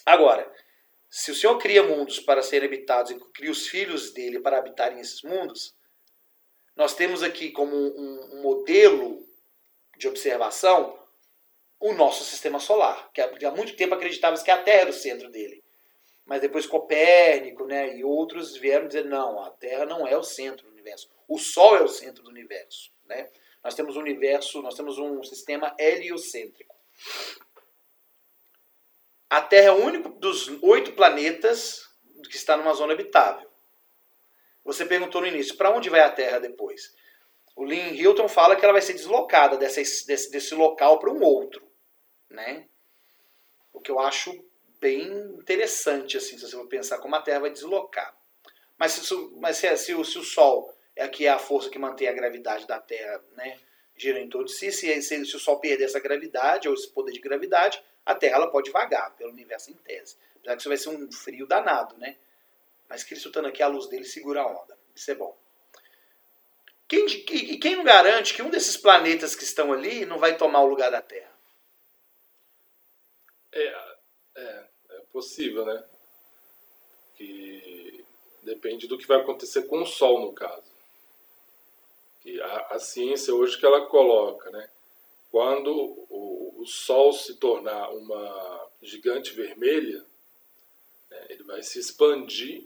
[0.04, 0.50] Agora,
[1.14, 4.98] se o Senhor cria mundos para serem habitados e cria os filhos dele para habitarem
[4.98, 5.74] esses mundos,
[6.74, 9.22] nós temos aqui como um, um modelo
[9.94, 10.98] de observação
[11.78, 15.28] o nosso sistema solar, que há muito tempo acreditava que a Terra era o centro
[15.28, 15.62] dele.
[16.24, 20.64] Mas depois Copérnico né, e outros vieram dizer, não, a Terra não é o centro
[20.64, 21.10] do universo.
[21.28, 22.90] O Sol é o centro do universo.
[23.04, 23.28] Né?
[23.62, 26.74] Nós temos um universo, nós temos um sistema heliocêntrico.
[29.32, 31.88] A Terra é o único dos oito planetas
[32.28, 33.50] que está numa zona habitável.
[34.62, 36.94] Você perguntou no início, para onde vai a Terra depois?
[37.56, 41.22] O Lynn Hilton fala que ela vai ser deslocada desse, desse, desse local para um
[41.22, 41.66] outro.
[42.28, 42.66] Né?
[43.72, 44.38] O que eu acho
[44.78, 48.14] bem interessante, assim, se você for pensar como a Terra vai deslocar.
[48.76, 51.78] Mas, se, mas se, se, o, se o Sol é aqui é a força que
[51.78, 53.58] mantém a gravidade da Terra né,
[53.96, 56.92] gira em torno de si, se, se, se o Sol perder essa gravidade, ou esse
[56.92, 60.16] poder de gravidade, a Terra ela pode vagar pelo universo em tese.
[60.36, 62.16] Apesar que isso vai ser um frio danado, né?
[62.88, 64.76] Mas que ele soltando aqui a luz dele segura a onda.
[64.94, 65.36] Isso é bom.
[66.88, 70.60] Quem, e quem não garante que um desses planetas que estão ali não vai tomar
[70.60, 71.32] o lugar da Terra?
[73.50, 73.66] É,
[74.36, 75.82] é, é possível, né?
[77.14, 78.04] Que
[78.42, 80.70] depende do que vai acontecer com o Sol, no caso.
[82.20, 84.68] Que a, a ciência hoje que ela coloca, né?
[85.32, 85.74] Quando
[86.10, 90.04] o, o Sol se tornar uma gigante vermelha,
[91.10, 92.64] né, ele vai se expandir.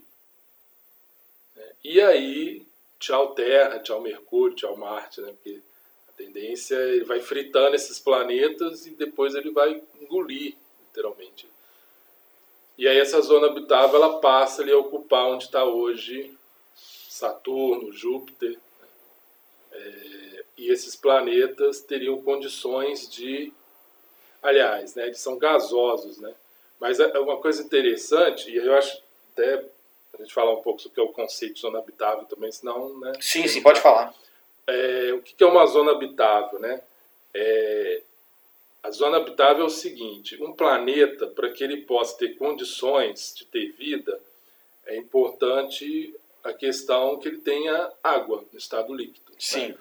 [1.55, 2.67] Né, e aí,
[2.99, 5.61] tchau Terra, tchau Mercúrio, tchau Marte, né, porque
[6.09, 11.47] a tendência é ele vai fritando esses planetas e depois ele vai engolir, literalmente.
[12.77, 16.37] E aí essa zona habitável ela passa ali a ocupar onde está hoje
[16.75, 18.51] Saturno, Júpiter.
[18.51, 18.87] Né?
[19.71, 20.16] É,
[20.57, 23.53] e esses planetas teriam condições de,
[24.41, 26.33] aliás, né, eles são gasosos, né?
[26.79, 29.01] Mas é uma coisa interessante, e eu acho
[29.33, 29.63] até
[30.13, 32.51] a gente falar um pouco sobre o que é o conceito de zona habitável também,
[32.51, 33.13] senão, né?
[33.19, 34.13] Sim, sim, pode falar.
[34.65, 36.81] É, o que é uma zona habitável, né?
[37.33, 38.01] É,
[38.83, 43.45] a zona habitável é o seguinte: um planeta, para que ele possa ter condições de
[43.45, 44.19] ter vida,
[44.85, 49.31] é importante a questão que ele tenha água no estado líquido.
[49.31, 49.35] Né?
[49.37, 49.67] Sim.
[49.69, 49.77] Né?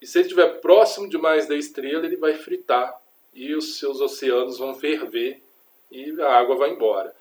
[0.00, 2.98] E se ele estiver próximo demais da estrela, ele vai fritar
[3.34, 5.42] e os seus oceanos vão ferver
[5.90, 7.14] e a água vai embora.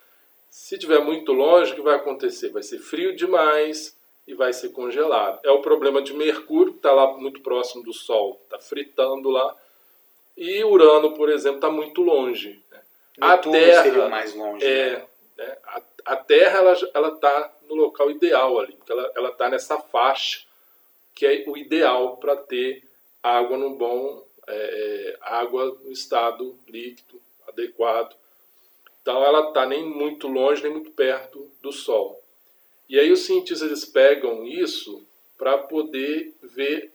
[0.49, 2.49] Se estiver muito longe, o que vai acontecer?
[2.49, 5.39] Vai ser frio demais e vai ser congelado.
[5.43, 9.55] É o problema de Mercúrio, que está lá muito próximo do Sol, está fritando lá.
[10.35, 12.61] E Urano, por exemplo, está muito longe.
[12.71, 12.79] Né?
[13.19, 14.65] A Terra seria mais longe.
[14.65, 15.05] É, né?
[15.37, 15.57] né?
[15.65, 16.59] a, a, Terra
[16.93, 20.46] ela está no local ideal ali, porque ela está nessa faixa
[21.17, 22.83] que é o ideal para ter
[23.23, 28.15] água no bom é, é, água no estado líquido adequado.
[29.01, 32.21] Então ela está nem muito longe nem muito perto do Sol.
[32.87, 35.03] E aí os cientistas eles pegam isso
[35.39, 36.91] para poder ver,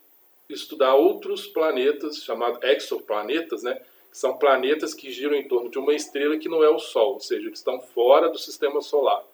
[0.48, 3.74] estudar outros planetas chamados exoplanetas, né?
[4.08, 7.14] Que são planetas que giram em torno de uma estrela que não é o Sol,
[7.14, 9.24] ou seja, que estão fora do sistema solar.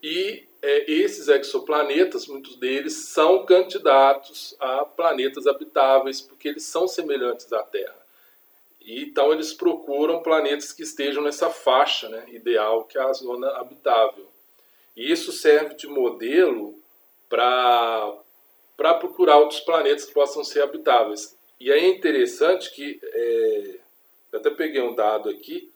[0.00, 7.52] E é, esses exoplanetas, muitos deles, são candidatos a planetas habitáveis, porque eles são semelhantes
[7.52, 7.96] à Terra.
[8.80, 13.48] E, então eles procuram planetas que estejam nessa faixa né, ideal, que é a zona
[13.58, 14.26] habitável.
[14.96, 16.76] E isso serve de modelo
[17.28, 18.14] para
[18.98, 21.36] procurar outros planetas que possam ser habitáveis.
[21.60, 23.78] E é interessante que, é,
[24.32, 25.70] eu até peguei um dado aqui,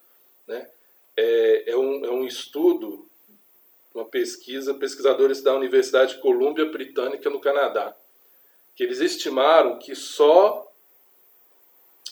[0.47, 0.68] né,
[1.16, 3.09] é, é, um, é um estudo
[3.94, 7.94] uma pesquisa, pesquisadores da Universidade de Colômbia Britânica no Canadá,
[8.74, 10.70] que eles estimaram que só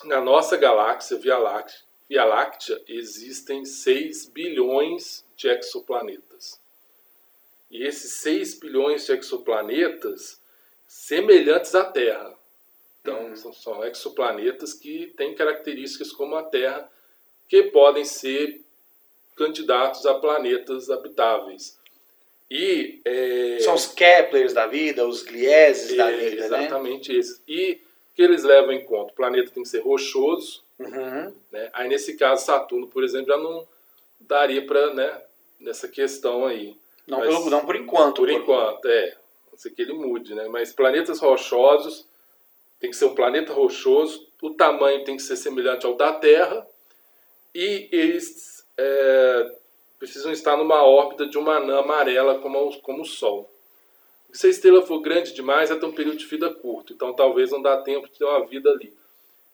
[0.05, 6.61] na nossa galáxia Via Láctea, Via Láctea existem 6 bilhões de exoplanetas.
[7.71, 10.41] E esses 6 bilhões de exoplanetas
[10.89, 12.37] semelhantes à Terra.
[13.01, 13.37] Então, uhum.
[13.37, 16.91] são, são exoplanetas que têm características como a Terra,
[17.49, 18.61] que podem ser
[19.41, 21.79] candidatos a planetas habitáveis.
[22.51, 23.59] E, é...
[23.61, 26.67] São os Keplers da vida, os Glieses da é, vida, exatamente né?
[26.67, 27.43] Exatamente isso.
[27.49, 27.81] E
[28.15, 29.13] que eles levam em conta?
[29.13, 30.63] O planeta tem que ser rochoso.
[30.79, 31.33] Uhum.
[31.51, 31.71] Né?
[31.73, 33.67] Aí, nesse caso, Saturno, por exemplo, já não
[34.21, 35.23] daria para, né,
[35.59, 36.77] nessa questão aí.
[37.07, 38.17] Não, Mas, pelo, não por enquanto.
[38.17, 39.17] Por, por enquanto, é.
[39.51, 40.49] Não sei que ele mude, né?
[40.49, 42.07] Mas planetas rochosos
[42.79, 46.67] tem que ser um planeta rochoso, o tamanho tem que ser semelhante ao da Terra
[47.55, 49.57] e eles é,
[49.99, 53.51] precisam estar numa órbita de uma anã amarela como, como o Sol.
[54.33, 57.51] Se a estrela for grande demais, ela tem um período de vida curto, então talvez
[57.51, 58.93] não dá tempo de ter uma vida ali.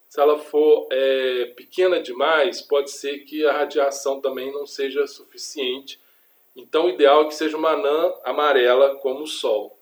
[0.08, 6.00] Se ela for é, pequena demais, pode ser que a radiação também não seja suficiente.
[6.54, 9.76] Então, o ideal é que seja uma anã amarela como o Sol.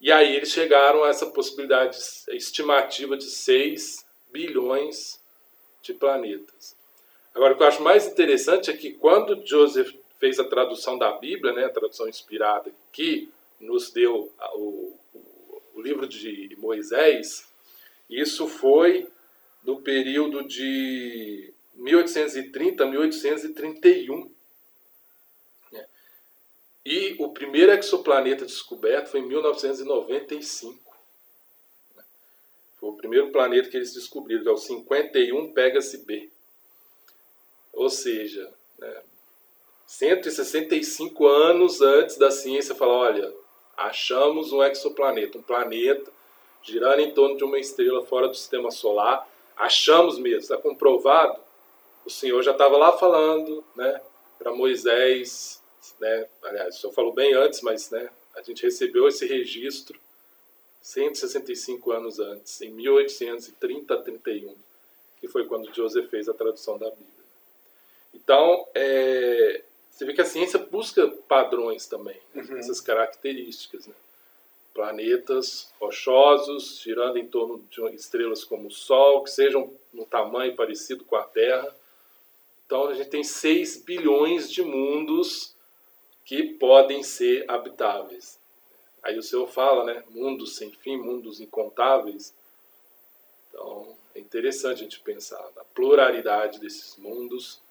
[0.00, 1.96] E aí eles chegaram a essa possibilidade
[2.28, 5.20] estimativa de 6 bilhões
[5.80, 6.75] de planetas.
[7.36, 11.12] Agora, o que eu acho mais interessante é que quando Joseph fez a tradução da
[11.12, 14.98] Bíblia, né, a tradução inspirada, que nos deu o,
[15.74, 17.46] o, livro de Moisés,
[18.08, 19.06] isso foi
[19.62, 24.30] no período de 1830 a 1831.
[25.70, 25.86] Né?
[26.86, 30.96] E o primeiro exoplaneta descoberto foi em 1995.
[31.94, 32.02] Né?
[32.80, 36.30] Foi o primeiro planeta que eles descobriram, é o 51 Pegasus B.
[37.76, 39.02] Ou seja, né,
[39.86, 43.32] 165 anos antes da ciência falar, olha,
[43.76, 46.10] achamos um exoplaneta, um planeta
[46.62, 51.40] girando em torno de uma estrela fora do sistema solar achamos mesmo, está comprovado,
[52.04, 54.00] o Senhor já estava lá falando né,
[54.38, 55.62] para Moisés,
[55.98, 59.98] né, aliás, o Senhor falou bem antes, mas né, a gente recebeu esse registro
[60.82, 64.54] 165 anos antes, em 1830 a 31,
[65.18, 67.15] que foi quando Joseph fez a tradução da Bíblia.
[68.26, 72.58] Então, é, você vê que a ciência busca padrões também, né, uhum.
[72.58, 73.86] essas características.
[73.86, 73.94] Né?
[74.76, 81.02] planetas rochosos girando em torno de estrelas como o Sol, que sejam no tamanho parecido
[81.02, 81.74] com a Terra.
[82.66, 85.56] Então a gente tem 6 bilhões de mundos
[86.26, 88.38] que podem ser habitáveis.
[89.02, 90.04] Aí o Senhor fala, né?
[90.10, 92.34] Mundos sem fim, mundos incontáveis.
[93.48, 97.62] Então é interessante a gente pensar na pluralidade desses mundos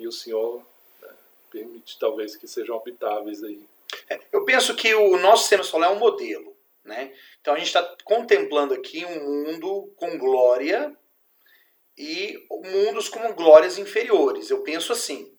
[0.00, 0.64] que o Senhor
[1.02, 1.08] né,
[1.50, 3.60] permite talvez que sejam habitáveis aí.
[4.08, 6.56] É, eu penso que o nosso sistema solar é um modelo.
[6.82, 7.12] Né?
[7.40, 10.96] Então a gente está contemplando aqui um mundo com glória
[11.98, 14.48] e mundos com glórias inferiores.
[14.48, 15.30] Eu penso assim.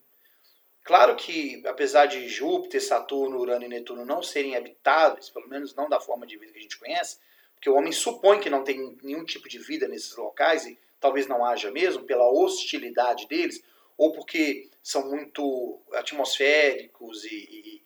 [0.84, 5.88] Claro que, apesar de Júpiter, Saturno, Urano e Netuno não serem habitáveis, pelo menos não
[5.88, 7.18] da forma de vida que a gente conhece,
[7.54, 11.28] porque o homem supõe que não tem nenhum tipo de vida nesses locais e talvez
[11.28, 13.62] não haja mesmo, pela hostilidade deles,
[14.02, 17.82] ou porque são muito atmosféricos e, e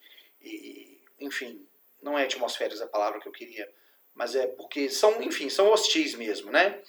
[0.47, 1.65] e, enfim,
[2.01, 3.69] não é atmosferas a palavra que eu queria,
[4.13, 6.81] mas é porque são, enfim, são hostis mesmo, né?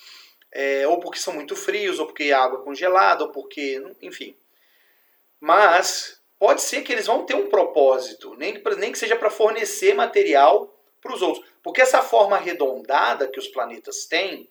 [0.50, 4.34] É, ou porque são muito frios, ou porque a água é congelada, ou porque, enfim.
[5.38, 9.94] Mas pode ser que eles vão ter um propósito, nem, nem que seja para fornecer
[9.94, 11.46] material para os outros.
[11.62, 14.48] Porque essa forma arredondada que os planetas têm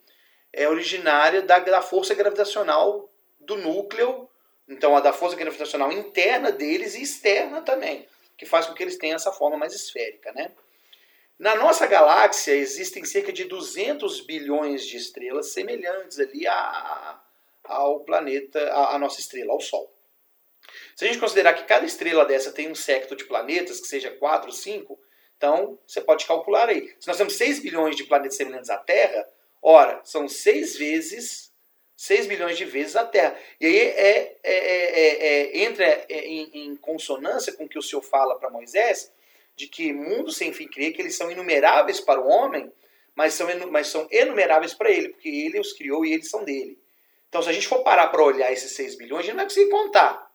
[0.53, 3.09] é originária da, da força gravitacional
[3.39, 4.29] do núcleo,
[4.67, 8.97] então a da força gravitacional interna deles e externa também que faz com que eles
[8.97, 10.31] tenham essa forma mais esférica.
[10.31, 10.51] Né?
[11.39, 17.19] Na nossa galáxia existem cerca de 200 bilhões de estrelas semelhantes ali a,
[17.63, 19.91] ao planeta, a, a nossa estrela, ao Sol.
[20.95, 24.11] Se a gente considerar que cada estrela dessa tem um secto de planetas, que seja
[24.11, 24.99] 4, 5,
[25.35, 26.93] então você pode calcular aí.
[26.99, 29.27] Se nós temos 6 bilhões de planetas semelhantes à Terra,
[29.61, 31.46] ora, são 6 vezes
[31.97, 33.35] 6 bilhões de vezes a Terra.
[33.59, 38.03] E aí é, é, é, é entra em, em, consonância com o que o Senhor
[38.03, 39.11] fala para Moisés,
[39.55, 42.71] de que mundo sem fim cria, que eles são inumeráveis para o homem,
[43.15, 46.77] mas são, mas são enumeráveis para ele, porque ele os criou e eles são dele.
[47.27, 49.45] Então, se a gente for parar para olhar esses 6 bilhões, a gente não vai
[49.45, 50.31] conseguir contar.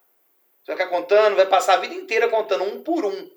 [0.62, 3.30] Você vai ficar contando, vai passar a vida inteira contando um por um.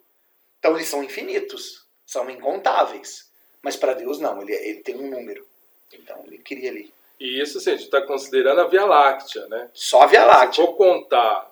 [0.57, 3.31] Então, eles são infinitos, são incontáveis.
[3.61, 5.47] Mas para Deus, não, ele, ele tem um número.
[5.93, 6.94] Então, ele cria ali.
[7.19, 9.69] E isso assim, a gente está considerando a Via Láctea, né?
[9.73, 10.65] Só a Via Láctea.
[10.65, 11.51] Se for contar,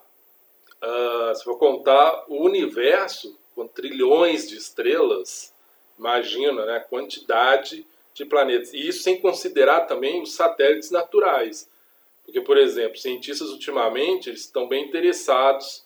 [0.82, 5.54] uh, se for contar o universo com trilhões de estrelas,
[5.98, 8.73] imagina né, a quantidade de planetas.
[8.73, 11.69] E isso sem considerar também os satélites naturais.
[12.25, 15.83] Porque, por exemplo, cientistas ultimamente eles estão bem interessados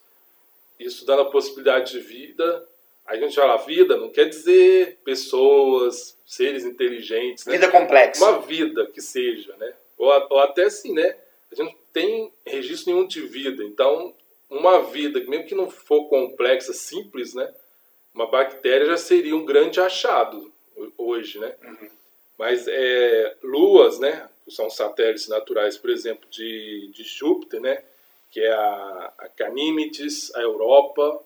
[0.79, 2.67] em estudando a possibilidade de vida.
[3.07, 7.45] A gente fala vida, não quer dizer pessoas, seres inteligentes.
[7.45, 7.53] Né?
[7.53, 8.23] Vida complexa.
[8.23, 9.73] Uma vida que seja, né?
[9.97, 11.15] Ou, ou até assim, né?
[11.49, 13.63] A gente não tem registro nenhum de vida.
[13.63, 14.13] Então,
[14.49, 17.49] uma vida, mesmo que não for complexa, simples, né?
[18.13, 20.51] Uma bactéria já seria um grande achado
[20.97, 21.55] hoje, né?
[21.63, 21.87] Uhum.
[22.37, 24.29] Mas é, luas, né?
[24.43, 27.81] Que são satélites naturais, por exemplo, de, de Júpiter, né?
[28.31, 29.29] Que é a, a
[30.35, 31.23] a Europa,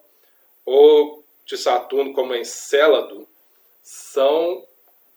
[0.64, 1.21] ou
[1.56, 3.28] de Saturno como Encélado,
[3.84, 4.66] são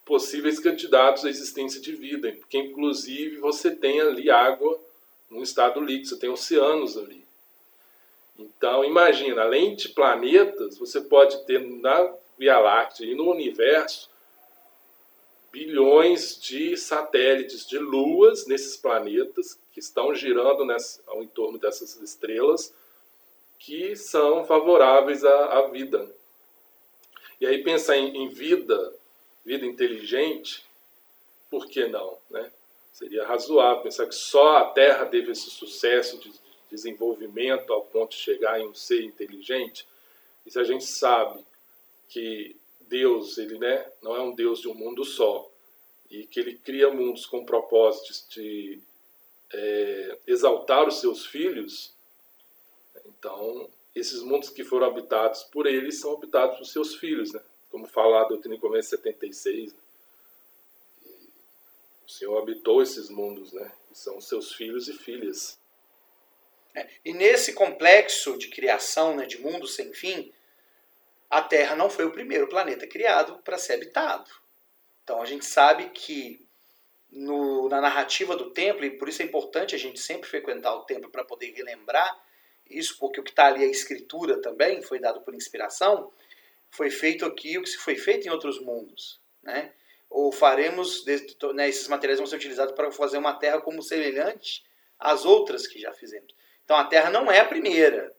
[0.05, 4.79] possíveis candidatos à existência de vida, porque inclusive você tem ali água
[5.31, 7.25] num estado líquido, você tem oceanos ali.
[8.39, 13.07] Então, imagina, além de planetas, você pode ter na Via Láctea.
[13.07, 14.11] E no universo,
[15.53, 22.75] bilhões de satélites, de luas nesses planetas que estão girando nessa, ao entorno dessas estrelas
[23.57, 26.13] que são favoráveis à, à vida.
[27.45, 28.95] E aí pensar em, em, vida,
[29.45, 30.65] vida inteligente,
[31.51, 32.17] por que não?
[32.31, 32.51] Né?
[32.91, 36.33] Seria razoável pensar que só a Terra teve esse sucesso de
[36.71, 39.87] desenvolvimento ao ponto de chegar em um ser inteligente.
[40.47, 41.45] E se a gente sabe
[42.09, 45.47] que Deus, ele né, não é um Deus de um mundo só,
[46.11, 48.81] e que ele cria mundos com propósitos de
[49.53, 51.93] é, exaltar os seus filhos,
[53.05, 57.41] então esses mundos que foram habitados por ele são habitados por seus filhos, né?
[57.71, 59.73] como fala a doutrina Convênio 76.
[59.73, 59.79] Né?
[62.07, 63.73] o Senhor habitou esses mundos, né?
[63.91, 65.59] E são seus filhos e filhas.
[66.75, 70.33] É, e nesse complexo de criação, né, de mundo sem fim,
[71.31, 74.31] a Terra não foi o primeiro planeta criado para ser habitado.
[75.03, 76.45] Então a gente sabe que
[77.11, 80.85] no, na narrativa do templo, e por isso é importante a gente sempre frequentar o
[80.85, 82.24] templo para poder relembrar
[82.69, 86.11] isso, porque o que está ali é escritura também, foi dado por inspiração,
[86.71, 89.21] foi feito aqui o que se foi feito em outros mundos.
[89.43, 89.73] Né?
[90.11, 91.05] Ou faremos,
[91.55, 94.65] né, esses materiais vão ser utilizados para fazer uma terra como semelhante
[94.99, 96.35] às outras que já fizemos.
[96.65, 98.15] Então a terra não é a primeira.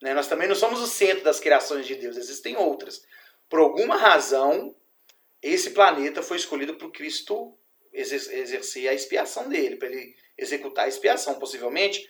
[0.00, 0.14] Né?
[0.14, 3.04] Nós também não somos o centro das criações de Deus, existem outras.
[3.48, 4.74] Por alguma razão,
[5.42, 7.56] esse planeta foi escolhido para o Cristo
[7.92, 11.38] exercer a expiação dele, para ele executar a expiação.
[11.38, 12.08] Possivelmente,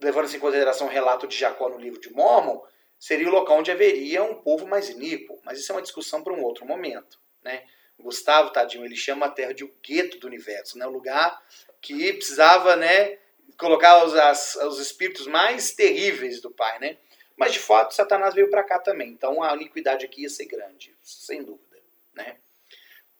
[0.00, 2.62] levando-se em consideração o relato de Jacó no livro de Mormon,
[2.98, 5.40] seria o local onde haveria um povo mais iníquo.
[5.44, 7.18] Mas isso é uma discussão para um outro momento.
[7.42, 7.64] Né?
[7.98, 10.86] Gustavo, tadinho, ele chama a Terra de o gueto do universo, né?
[10.86, 11.42] o lugar
[11.80, 13.18] que precisava né,
[13.56, 16.78] colocar os, as, os espíritos mais terríveis do Pai.
[16.78, 16.98] Né?
[17.36, 19.08] Mas, de fato, Satanás veio para cá também.
[19.08, 21.78] Então, a iniquidade aqui ia ser grande, sem dúvida.
[22.14, 22.36] Né?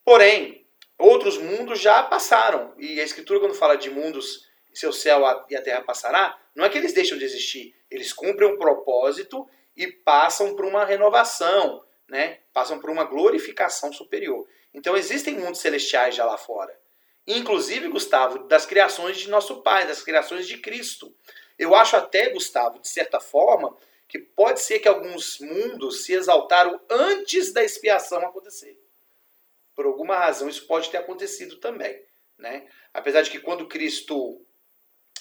[0.04, 0.66] Porém,
[0.98, 2.74] outros mundos já passaram.
[2.76, 6.68] E a Escritura, quando fala de mundos, seu céu e a terra passará, não é
[6.68, 7.74] que eles deixam de existir.
[7.90, 12.38] Eles cumprem um propósito e passam por uma renovação, né?
[12.52, 14.46] passam por uma glorificação superior.
[14.72, 16.78] Então existem mundos celestiais já lá fora.
[17.26, 21.14] Inclusive, Gustavo, das criações de nosso Pai, das criações de Cristo.
[21.58, 23.76] Eu acho até, Gustavo, de certa forma,
[24.08, 28.76] que pode ser que alguns mundos se exaltaram antes da expiação acontecer.
[29.74, 32.02] Por alguma razão, isso pode ter acontecido também.
[32.36, 32.66] Né?
[32.92, 34.44] Apesar de que quando Cristo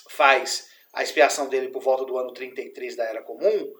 [0.08, 3.72] faz a expiação dele por volta do ano 33 da Era Comum,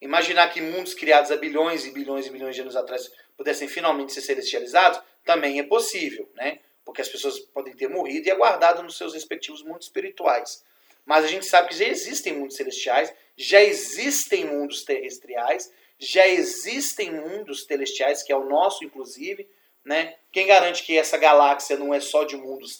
[0.00, 4.12] imaginar que mundos criados há bilhões e bilhões e bilhões de anos atrás pudessem finalmente
[4.12, 6.58] ser celestializados, também é possível, né?
[6.84, 10.64] Porque as pessoas podem ter morrido e aguardado nos seus respectivos mundos espirituais.
[11.04, 17.12] Mas a gente sabe que já existem mundos celestiais, já existem mundos terrestriais, já existem
[17.12, 19.48] mundos celestiais, que é o nosso, inclusive,
[19.84, 20.16] né?
[20.32, 22.78] Quem garante que essa galáxia não é só de mundos,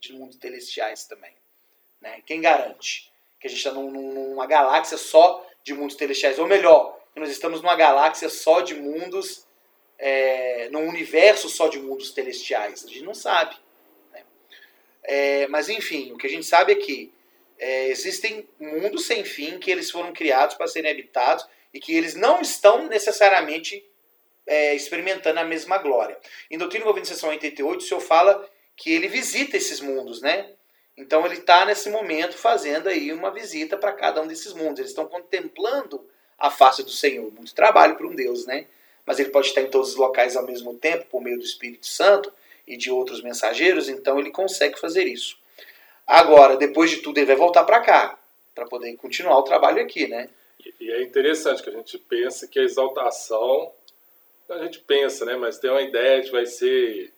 [0.00, 1.34] de mundos celestiais também?
[2.02, 2.20] Né?
[2.26, 6.38] Quem garante que a gente está num, numa galáxia só de mundos celestiais?
[6.38, 9.46] Ou melhor, que nós estamos numa galáxia só de mundos,
[9.98, 12.84] é, num universo só de mundos celestiais?
[12.84, 13.56] A gente não sabe.
[14.12, 14.24] Né?
[15.04, 17.12] É, mas enfim, o que a gente sabe é que
[17.58, 22.14] é, existem mundos sem fim que eles foram criados para serem habitados e que eles
[22.14, 23.84] não estão necessariamente
[24.44, 26.18] é, experimentando a mesma glória.
[26.50, 30.50] Em Doutrina Movimento Seção 88, o Senhor fala que ele visita esses mundos, né?
[30.96, 34.78] Então ele está nesse momento fazendo aí uma visita para cada um desses mundos.
[34.78, 36.04] Eles estão contemplando
[36.38, 37.32] a face do Senhor.
[37.32, 38.66] Muito trabalho para um Deus, né?
[39.06, 41.86] Mas ele pode estar em todos os locais ao mesmo tempo, por meio do Espírito
[41.86, 42.32] Santo
[42.66, 45.36] e de outros mensageiros, então ele consegue fazer isso.
[46.06, 48.18] Agora, depois de tudo, ele vai voltar para cá,
[48.54, 50.28] para poder continuar o trabalho aqui, né?
[50.80, 53.72] E é interessante que a gente pensa que a exaltação,
[54.48, 55.36] a gente pensa, né?
[55.36, 57.12] Mas tem uma ideia de vai ser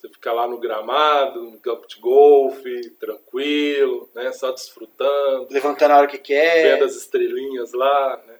[0.00, 4.32] você ficar lá no gramado, no campo de golfe, tranquilo, né?
[4.32, 5.48] Só desfrutando.
[5.50, 6.74] Levantando a hora que quer.
[6.74, 8.38] Vendo as estrelinhas lá, né?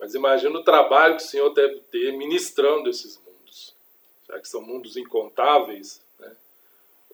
[0.00, 3.74] Mas imagina o trabalho que o Senhor deve ter ministrando esses mundos.
[4.26, 6.34] Já que são mundos incontáveis, né?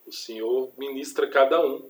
[0.07, 1.89] O Senhor ministra cada um.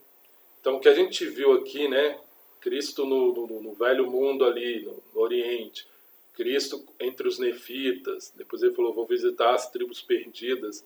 [0.60, 2.20] Então o que a gente viu aqui, né?
[2.60, 5.88] Cristo no, no, no velho mundo ali, no, no Oriente.
[6.34, 8.34] Cristo entre os nefitas.
[8.36, 10.84] Depois ele falou, vou visitar as tribos perdidas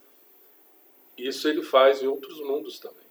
[1.17, 3.03] isso ele faz em outros mundos também.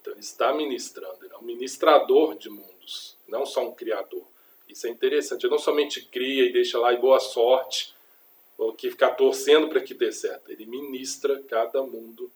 [0.00, 4.26] Então ele está ministrando, ele é um ministrador de mundos, não só um criador.
[4.68, 7.94] Isso é interessante, ele não somente cria e deixa lá e boa sorte,
[8.56, 10.50] ou que ficar torcendo para que dê certo.
[10.50, 12.30] Ele ministra cada mundo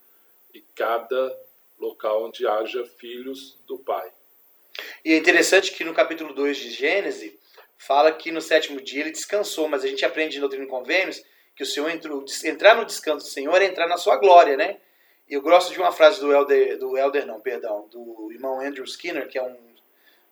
[0.53, 1.39] e cada
[1.78, 4.11] local onde haja filhos do Pai.
[5.05, 7.32] E é interessante que no capítulo 2 de Gênesis
[7.76, 11.22] fala que no sétimo dia ele descansou, mas a gente aprende em Doutrina e Convênios
[11.59, 14.77] que o Senhor entrou, entrar no descanso do Senhor é entrar na sua glória, né?
[15.29, 18.85] E eu gosto de uma frase do Elder, do Elder não, perdão, do irmão Andrew
[18.85, 19.57] Skinner, que é um,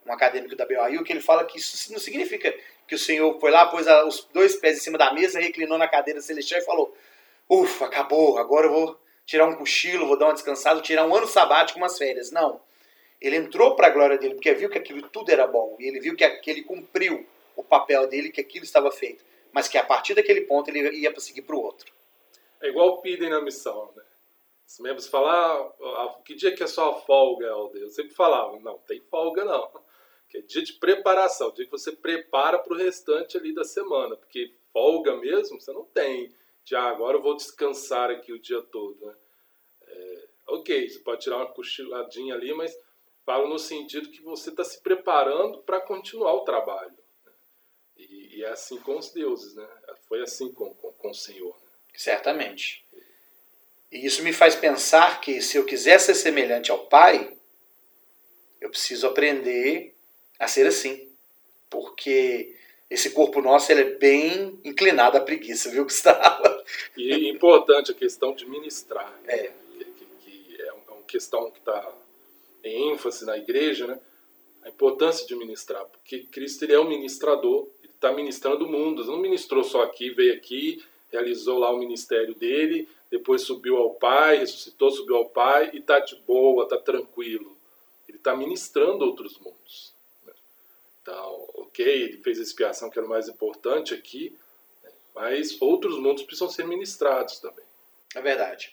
[0.07, 2.55] um acadêmico da BYU, que ele fala que isso não significa
[2.87, 5.89] que o Senhor foi lá, pôs os dois pés em cima da mesa, reclinou na
[5.89, 6.97] cadeira celestial e falou:
[7.51, 11.27] Ufa, acabou, agora eu vou tirar um cochilo, vou dar uma descansada, tirar um ano
[11.27, 12.31] sabático, umas férias.
[12.31, 12.61] Não.
[13.21, 15.77] Ele entrou para a glória dele, porque viu que aquilo tudo era bom.
[15.81, 19.25] E ele viu que, que ele cumpriu o papel dele, que aquilo estava feito.
[19.57, 21.91] Mas que a partir daquele ponto ele ia seguir para o outro.
[22.61, 24.03] É igual pedem na missão, né?
[24.67, 27.85] Os membros falam, ah, que dia que é sua folga, Helder?
[27.85, 29.67] Eu sempre falava, não, tem folga não.
[30.29, 34.15] Que é dia de preparação, dia que você prepara para o restante ali da semana.
[34.15, 36.35] Porque folga mesmo, você não tem.
[36.63, 39.15] Já agora eu vou descansar aqui o dia todo, né?
[39.87, 42.79] É, ok, você pode tirar uma cochiladinha ali, mas
[43.25, 46.96] falo no sentido que você está se preparando para continuar o trabalho.
[48.37, 49.67] E, é assim com os deuses, né?
[50.07, 51.55] Foi assim com, com, com o Senhor.
[51.55, 51.71] Né?
[51.97, 52.85] Certamente.
[53.91, 57.35] E isso me faz pensar que se eu quiser ser semelhante ao Pai,
[58.61, 59.95] eu preciso aprender
[60.39, 61.11] a ser assim.
[61.71, 62.55] Porque
[62.91, 66.45] esse corpo nosso ele é bem inclinado à preguiça, viu, Gustavo?
[66.95, 69.19] E importante a questão de ministrar.
[69.23, 69.35] Né?
[69.35, 69.53] É.
[69.79, 71.91] Que, que, que é uma questão que está
[72.63, 73.99] em ênfase na igreja, né?
[74.63, 77.69] A importância de ministrar, porque Cristo ele é um ministrador,
[78.07, 83.43] está ministrando mundos, não ministrou só aqui, veio aqui, realizou lá o ministério dele, depois
[83.43, 87.57] subiu ao Pai, ressuscitou, subiu ao Pai e está de boa, está tranquilo.
[88.09, 89.93] Ele está ministrando outros mundos.
[91.03, 94.37] Então, ok, ele fez a expiação que era o mais importante aqui,
[94.83, 94.91] né?
[95.15, 97.65] mas outros mundos precisam ser ministrados também.
[98.15, 98.73] É verdade.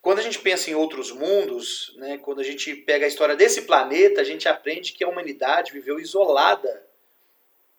[0.00, 3.62] Quando a gente pensa em outros mundos, né, quando a gente pega a história desse
[3.62, 6.91] planeta, a gente aprende que a humanidade viveu isolada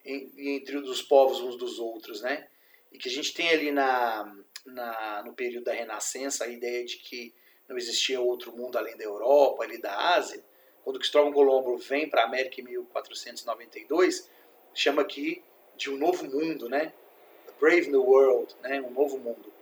[0.05, 2.47] entre os povos uns dos outros, né?
[2.91, 4.35] E que a gente tem ali na,
[4.65, 7.33] na, no período da Renascença a ideia de que
[7.67, 10.43] não existia outro mundo além da Europa, ali da Ásia.
[10.83, 14.29] Quando Cristóvão Colombo vem para a América em 1492,
[14.73, 15.41] chama aqui
[15.77, 16.93] de um novo mundo, né?
[17.45, 18.81] The Brave New World, né?
[18.81, 19.53] Um novo mundo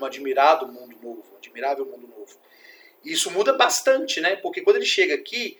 [0.00, 2.36] um admirado mundo novo, um admirável mundo novo.
[3.04, 4.36] E isso muda bastante, né?
[4.36, 5.58] Porque quando ele chega aqui,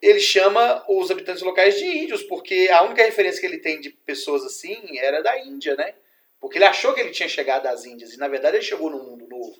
[0.00, 3.90] ele chama os habitantes locais de índios, porque a única referência que ele tem de
[3.90, 5.94] pessoas assim era da Índia, né?
[6.40, 9.02] Porque ele achou que ele tinha chegado às Índias, e na verdade ele chegou no
[9.02, 9.56] mundo novo.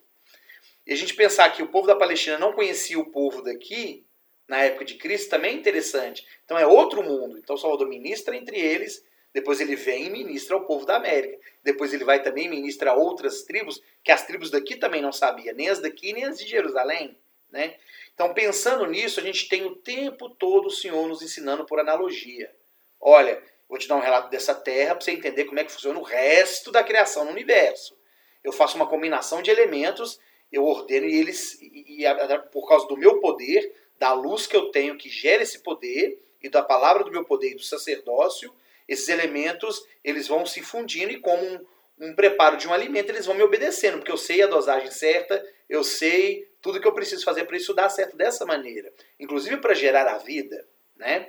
[0.87, 4.07] E a gente pensar que o povo da Palestina não conhecia o povo daqui,
[4.49, 6.27] na época de Cristo, também é interessante.
[6.45, 7.39] Então é outro mundo.
[7.39, 11.39] Então Salvador ministra entre eles depois ele vem e ministra ao povo da América.
[11.63, 15.13] Depois ele vai também e ministra a outras tribos, que as tribos daqui também não
[15.13, 17.17] sabiam, nem as daqui, nem as de Jerusalém.
[17.51, 17.77] Né?
[18.15, 22.55] Então, pensando nisso, a gente tem o tempo todo o Senhor nos ensinando por analogia.
[23.01, 25.99] Olha, vou te dar um relato dessa terra para você entender como é que funciona
[25.99, 27.97] o resto da criação no universo.
[28.45, 32.97] Eu faço uma combinação de elementos, eu ordeno e eles, e, e, por causa do
[32.97, 37.11] meu poder, da luz que eu tenho que gera esse poder, e da palavra do
[37.11, 38.53] meu poder e do sacerdócio,
[38.89, 41.67] esses elementos eles vão se fundindo e como um,
[42.01, 45.45] um preparo de um alimento eles vão me obedecendo, porque eu sei a dosagem certa,
[45.69, 49.75] eu sei tudo que eu preciso fazer para isso dar certo dessa maneira, inclusive para
[49.75, 51.29] gerar a vida, né?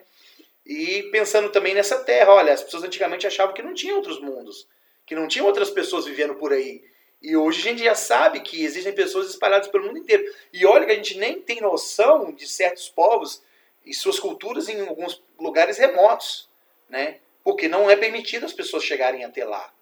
[0.66, 4.68] E pensando também nessa terra, olha, as pessoas antigamente achavam que não tinha outros mundos,
[5.06, 6.84] que não tinha outras pessoas vivendo por aí.
[7.22, 10.24] E hoje a gente já sabe que existem pessoas espalhadas pelo mundo inteiro.
[10.54, 13.42] E olha que a gente nem tem noção de certos povos
[13.86, 16.48] e suas culturas em alguns lugares remotos,
[16.90, 17.20] né?
[17.44, 19.74] porque não é permitido as pessoas chegarem até lá.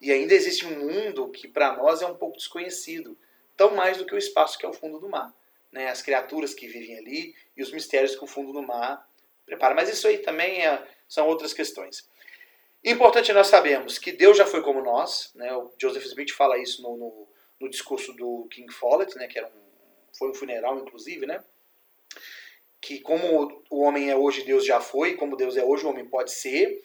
[0.00, 3.16] E ainda existe um mundo que para nós é um pouco desconhecido,
[3.56, 5.32] tão mais do que o espaço que é o fundo do mar.
[5.70, 5.88] Né?
[5.88, 9.08] As criaturas que vivem ali e os mistérios que o fundo do mar
[9.46, 9.74] prepara.
[9.74, 12.08] Mas isso aí também é, são outras questões.
[12.84, 15.54] Importante nós sabemos que Deus já foi como nós, né?
[15.54, 17.28] o Joseph Smith fala isso no, no,
[17.60, 19.28] no discurso do King Follett, né?
[19.28, 21.42] que era um, foi um funeral inclusive, né?
[22.82, 26.04] que como o homem é hoje, Deus já foi, como Deus é hoje, o homem
[26.04, 26.82] pode ser.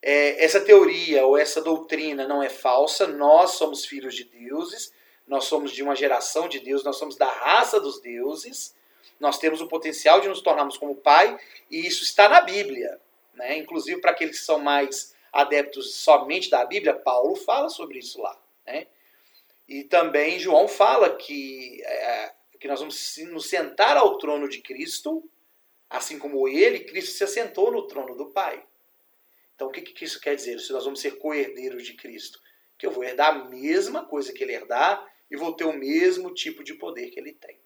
[0.00, 4.90] É, essa teoria ou essa doutrina não é falsa, nós somos filhos de deuses,
[5.26, 8.74] nós somos de uma geração de Deus, nós somos da raça dos deuses,
[9.18, 11.38] nós temos o potencial de nos tornarmos como pai,
[11.70, 13.00] e isso está na Bíblia.
[13.34, 13.58] Né?
[13.58, 18.38] Inclusive, para aqueles que são mais adeptos somente da Bíblia, Paulo fala sobre isso lá.
[18.66, 18.86] Né?
[19.68, 25.28] E também João fala que, é, que nós vamos nos sentar ao trono de Cristo
[25.94, 28.60] Assim como ele, Cristo se assentou no trono do Pai.
[29.54, 30.58] Então, o que, que isso quer dizer?
[30.58, 32.40] Se nós vamos ser co-herdeiros de Cristo,
[32.76, 36.32] que eu vou herdar a mesma coisa que ele herdar e vou ter o mesmo
[36.32, 37.56] tipo de poder que ele tem.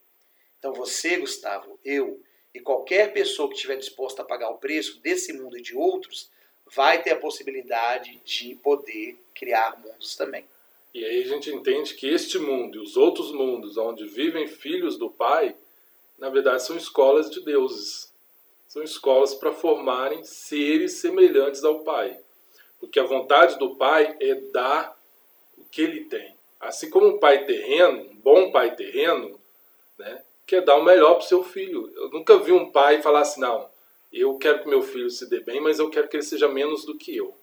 [0.59, 2.20] Então, você, Gustavo, eu
[2.54, 6.30] e qualquer pessoa que estiver disposta a pagar o preço desse mundo e de outros,
[6.74, 10.44] vai ter a possibilidade de poder criar mundos também.
[10.94, 14.96] E aí a gente entende que este mundo e os outros mundos onde vivem filhos
[14.96, 15.54] do Pai,
[16.18, 18.12] na verdade são escolas de deuses.
[18.66, 22.18] São escolas para formarem seres semelhantes ao Pai.
[22.80, 24.98] Porque a vontade do Pai é dar
[25.56, 26.34] o que ele tem.
[26.61, 29.40] Assim como um pai terreno, um bom pai terreno,
[29.98, 31.92] né, quer dar o melhor para o seu filho.
[31.94, 33.68] Eu nunca vi um pai falar assim, não,
[34.12, 36.84] eu quero que meu filho se dê bem, mas eu quero que ele seja menos
[36.84, 37.34] do que eu.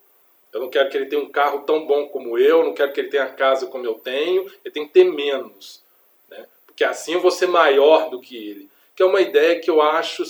[0.51, 3.01] Eu não quero que ele tenha um carro tão bom como eu, não quero que
[3.01, 5.83] ele tenha casa como eu tenho, ele tem que ter menos.
[6.29, 6.47] Né?
[6.65, 8.69] Porque assim eu vou ser maior do que ele.
[8.95, 10.23] Que é uma ideia que eu acho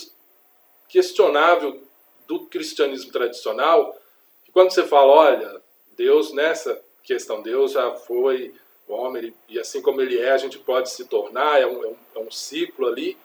[0.89, 1.79] questionável
[2.27, 3.95] do cristianismo tradicional.
[4.43, 5.61] Que quando você fala, olha,
[5.95, 8.51] Deus nessa questão, Deus já foi
[8.87, 11.87] o homem, e assim como ele é, a gente pode se tornar, é um, é
[11.87, 13.17] um, é um ciclo ali.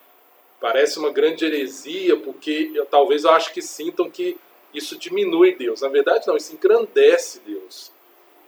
[0.60, 4.38] Parece uma grande heresia, porque eu, talvez eu acho que sintam que
[4.72, 5.80] isso diminui Deus.
[5.80, 7.90] Na verdade, não, isso engrandece Deus.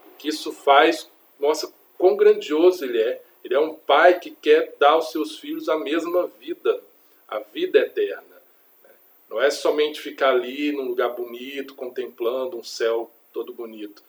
[0.06, 1.08] O que isso faz
[1.38, 3.22] mostra quão grandioso ele é.
[3.44, 6.80] Ele é um pai que quer dar aos seus filhos a mesma vida,
[7.26, 8.40] a vida eterna.
[8.82, 8.90] Né?
[9.28, 14.02] Não é somente ficar ali num lugar bonito, contemplando um céu todo bonito.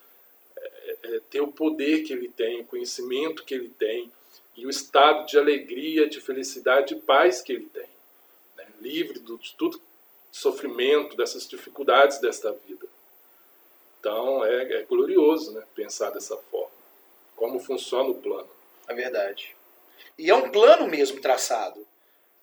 [0.83, 4.11] É, é ter o poder que ele tem, o conhecimento que ele tem
[4.55, 7.89] e o estado de alegria, de felicidade, de paz que ele tem.
[8.57, 8.65] Né?
[8.79, 9.81] Livre de tudo
[10.31, 12.87] sofrimento, dessas dificuldades desta vida.
[13.99, 16.71] Então é, é glorioso né, pensar dessa forma.
[17.35, 18.49] Como funciona o plano.
[18.87, 19.55] É verdade.
[20.17, 21.85] E é um plano mesmo traçado.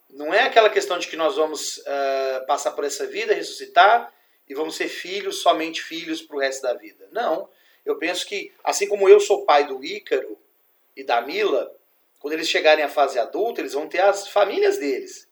[0.08, 4.12] Não é aquela questão de que nós vamos uh, passar por essa vida, ressuscitar
[4.48, 7.08] e vamos ser filhos, somente filhos para o resto da vida.
[7.12, 7.48] Não.
[7.84, 10.38] Eu penso que, assim como eu sou pai do Ícaro
[10.96, 11.74] e da Mila,
[12.18, 15.28] quando eles chegarem à fase adulta, eles vão ter as famílias deles.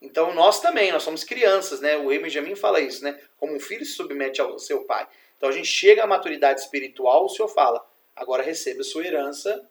[0.00, 1.96] Então nós também, nós somos crianças, né?
[1.96, 3.18] O Benjamin fala isso, né?
[3.36, 5.08] Como um filho se submete ao seu pai.
[5.36, 7.84] Então a gente chega à maturidade espiritual, o Senhor fala,
[8.14, 9.68] agora receba a sua herança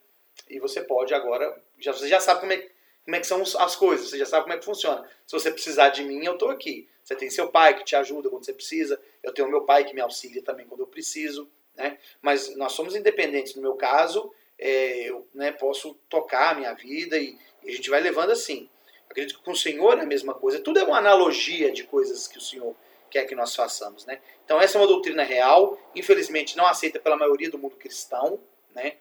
[0.49, 2.68] e você pode agora, já, você já sabe como é,
[3.03, 5.07] como é que são as coisas, você já sabe como é que funciona.
[5.26, 6.88] Se você precisar de mim, eu estou aqui.
[7.03, 9.93] Você tem seu pai que te ajuda quando você precisa, eu tenho meu pai que
[9.93, 11.98] me auxilia também quando eu preciso, né?
[12.22, 13.56] Mas nós somos independentes.
[13.56, 17.90] No meu caso, é, eu né, posso tocar a minha vida e, e a gente
[17.90, 18.68] vai levando assim.
[19.10, 20.60] Acredito que com o Senhor é a mesma coisa.
[20.60, 22.76] Tudo é uma analogia de coisas que o Senhor
[23.10, 24.06] quer que nós façamos.
[24.06, 24.20] Né?
[24.44, 28.40] Então, essa é uma doutrina real, infelizmente não aceita pela maioria do mundo cristão.
[28.76, 28.98] Né?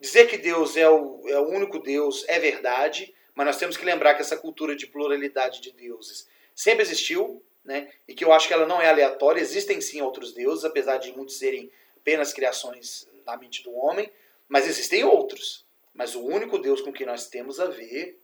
[0.00, 3.84] Dizer que Deus é o, é o único Deus é verdade, mas nós temos que
[3.84, 7.90] lembrar que essa cultura de pluralidade de deuses sempre existiu, né?
[8.06, 9.40] e que eu acho que ela não é aleatória.
[9.40, 11.70] Existem sim outros deuses, apesar de muitos serem
[12.04, 14.12] apenas criações na mente do homem,
[14.46, 15.64] mas existem outros.
[15.94, 18.20] Mas o único Deus com que nós temos a ver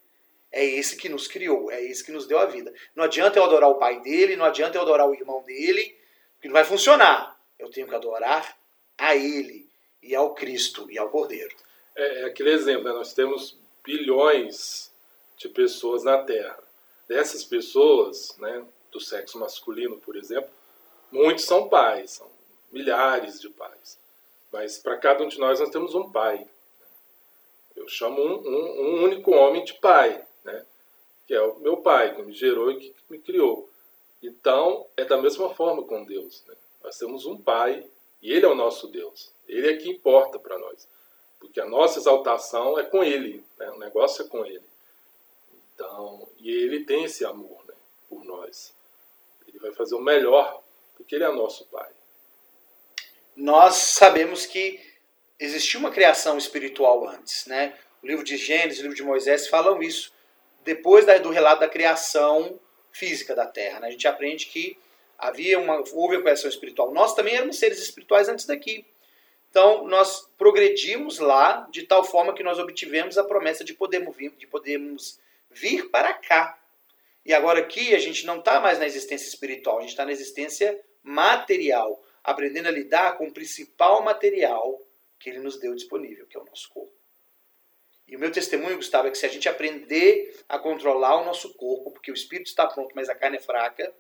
[0.52, 2.74] é esse que nos criou, é esse que nos deu a vida.
[2.94, 5.96] Não adianta eu adorar o pai dele, não adianta eu adorar o irmão dele,
[6.42, 7.40] que não vai funcionar.
[7.58, 8.58] Eu tenho que adorar
[8.98, 9.66] a ele,
[10.02, 11.56] e ao Cristo, e ao Cordeiro.
[11.96, 12.92] É, é aquele exemplo, né?
[12.92, 14.92] nós temos bilhões
[15.38, 16.58] de pessoas na Terra.
[17.08, 18.62] Dessas pessoas, né,
[18.92, 20.50] do sexo masculino, por exemplo,
[21.10, 22.30] muitos são pais, são
[22.70, 23.98] milhares de pais.
[24.52, 26.46] Mas para cada um de nós, nós temos um pai.
[27.76, 30.64] Eu chamo um, um, um único homem de pai né?
[31.26, 33.68] que é o meu pai, que me gerou e que me criou.
[34.22, 36.42] Então, é da mesma forma com Deus.
[36.46, 36.54] Né?
[36.82, 37.86] Nós temos um pai
[38.22, 39.30] e ele é o nosso Deus.
[39.48, 40.86] Ele é que importa para nós.
[41.38, 43.70] Porque a nossa exaltação é com ele, né?
[43.70, 44.62] o negócio é com ele.
[45.74, 47.74] Então, e ele tem esse amor né?
[48.08, 48.74] por nós.
[49.48, 50.62] Ele vai fazer o melhor,
[50.96, 51.88] porque ele é nosso pai.
[53.40, 54.78] Nós sabemos que
[55.38, 57.74] existiu uma criação espiritual antes, né?
[58.02, 60.12] O livro de Gênesis, o livro de Moisés falam isso
[60.62, 62.60] depois do relato da criação
[62.92, 63.80] física da Terra.
[63.80, 63.88] Né?
[63.88, 64.76] A gente aprende que
[65.16, 66.92] havia uma, houve a criação espiritual.
[66.92, 68.84] Nós também éramos seres espirituais antes daqui.
[69.48, 74.32] Então, nós progredimos lá de tal forma que nós obtivemos a promessa de podermos vir,
[74.36, 75.18] de podermos
[75.50, 76.58] vir para cá.
[77.24, 80.12] E agora aqui a gente não está mais na existência espiritual, a gente está na
[80.12, 84.80] existência material, aprendendo a lidar com o principal material
[85.18, 86.92] que ele nos deu disponível, que é o nosso corpo.
[88.08, 91.54] E o meu testemunho, Gustavo, é que se a gente aprender a controlar o nosso
[91.54, 93.94] corpo, porque o espírito está pronto, mas a carne é fraca,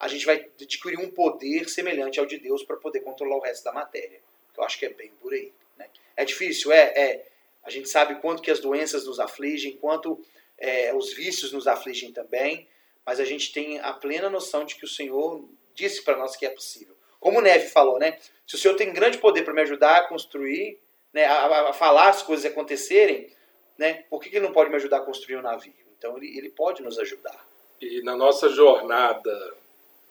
[0.00, 3.62] a gente vai adquirir um poder semelhante ao de Deus para poder controlar o resto
[3.62, 4.20] da matéria.
[4.52, 5.52] Que eu acho que é bem por aí.
[5.76, 5.88] Né?
[6.16, 6.72] É difícil?
[6.72, 7.26] É, é.
[7.62, 10.20] A gente sabe quanto que as doenças nos afligem, quanto
[10.58, 12.68] é, os vícios nos afligem também,
[13.06, 16.44] mas a gente tem a plena noção de que o Senhor disse para nós que
[16.44, 16.96] é possível.
[17.22, 18.18] Como o Neve falou, né?
[18.44, 20.78] Se o Senhor tem grande poder para me ajudar a construir,
[21.12, 23.30] né, a, a falar as coisas acontecerem,
[23.78, 24.04] né?
[24.10, 25.72] Por que ele não pode me ajudar a construir um navio?
[25.96, 27.46] Então ele, ele pode nos ajudar.
[27.80, 29.54] E na nossa jornada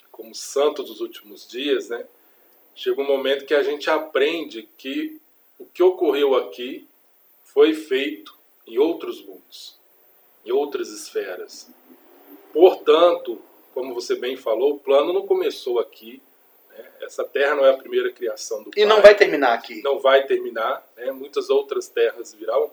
[0.09, 2.07] como santo dos últimos dias, né?
[2.74, 5.20] chega um momento que a gente aprende que
[5.59, 6.88] o que ocorreu aqui
[7.43, 9.78] foi feito em outros mundos,
[10.45, 11.70] em outras esferas.
[12.53, 13.41] Portanto,
[13.74, 16.22] como você bem falou, o plano não começou aqui.
[16.78, 16.91] Né?
[17.01, 19.82] Essa terra não é a primeira criação do E não vai terminar aqui.
[19.82, 20.86] Não vai terminar.
[20.95, 21.11] Né?
[21.11, 22.72] Muitas outras terras virão.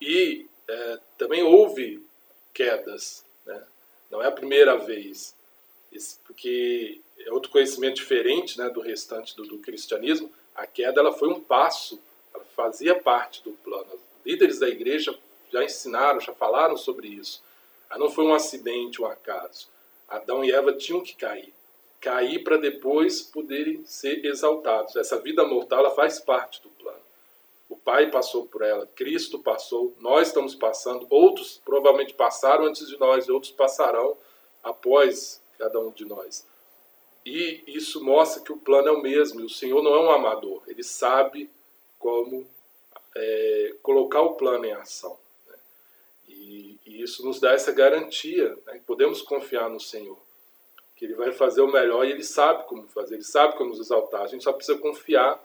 [0.00, 2.04] E é, também houve
[2.52, 3.24] quedas.
[3.46, 3.62] Né?
[4.10, 5.34] Não é a primeira vez.
[6.24, 10.32] Porque é outro conhecimento diferente né, do restante do, do cristianismo.
[10.54, 12.00] A queda ela foi um passo,
[12.34, 13.98] ela fazia parte do plano.
[14.24, 15.16] Líderes da igreja
[15.52, 17.42] já ensinaram, já falaram sobre isso.
[17.88, 19.68] Ah, não foi um acidente, um acaso.
[20.08, 21.52] Adão e Eva tinham que cair.
[22.02, 24.96] Cair para depois poderem ser exaltados.
[24.96, 27.00] Essa vida mortal ela faz parte do plano.
[27.70, 32.98] O Pai passou por ela, Cristo passou, nós estamos passando, outros provavelmente passaram antes de
[32.98, 34.14] nós, outros passarão
[34.62, 36.46] após cada um de nós.
[37.24, 40.10] E isso mostra que o plano é o mesmo, e o Senhor não é um
[40.10, 41.48] amador, ele sabe
[41.98, 42.46] como
[43.14, 45.16] é, colocar o plano em ação.
[45.46, 45.54] Né?
[46.28, 48.80] E, e, isso nos dá essa garantia, né?
[48.86, 50.18] podemos confiar no Senhor,
[51.02, 53.80] que Ele vai fazer o melhor e Ele sabe como fazer, Ele sabe como nos
[53.80, 54.22] exaltar.
[54.22, 55.36] A gente só precisa confiar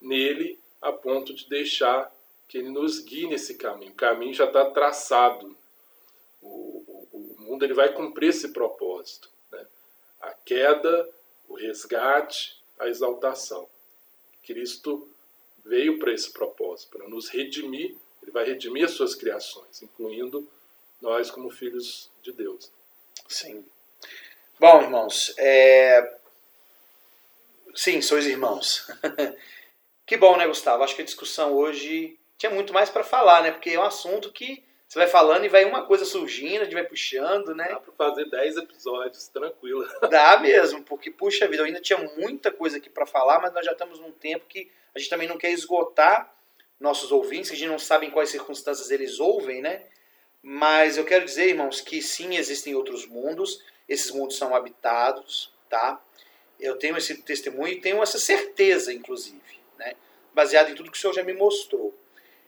[0.00, 2.12] nele a ponto de deixar
[2.48, 3.92] que Ele nos guie nesse caminho.
[3.92, 5.56] O caminho já está traçado.
[6.42, 9.30] O, o, o, mundo ele vai cumprir esse propósito.
[9.52, 9.64] Né?
[10.20, 11.08] A queda,
[11.48, 13.68] o resgate, a exaltação.
[14.42, 15.08] Cristo
[15.64, 17.96] veio para esse propósito, para nos redimir.
[18.20, 20.44] Ele vai redimir as suas criações, incluindo
[21.00, 22.72] nós como filhos de Deus.
[23.28, 23.64] Sim.
[24.58, 26.16] Bom, irmãos, é...
[27.74, 28.86] sim, sois irmãos.
[30.06, 30.84] que bom, né, Gustavo?
[30.84, 33.50] Acho que a discussão hoje tinha muito mais para falar, né?
[33.50, 36.74] Porque é um assunto que você vai falando e vai uma coisa surgindo, a gente
[36.74, 37.66] vai puxando, né?
[37.68, 39.84] Dá para fazer 10 episódios, tranquilo.
[40.08, 43.72] Dá mesmo, porque, puxa vida, ainda tinha muita coisa aqui para falar, mas nós já
[43.72, 46.32] estamos num tempo que a gente também não quer esgotar
[46.78, 49.82] nossos ouvintes, que a gente não sabe em quais circunstâncias eles ouvem, né?
[50.40, 56.00] Mas eu quero dizer, irmãos, que sim, existem outros mundos, esses mundos são habitados, tá?
[56.58, 59.94] Eu tenho esse testemunho e tenho essa certeza, inclusive, né?
[60.32, 61.94] Baseado em tudo que o Senhor já me mostrou.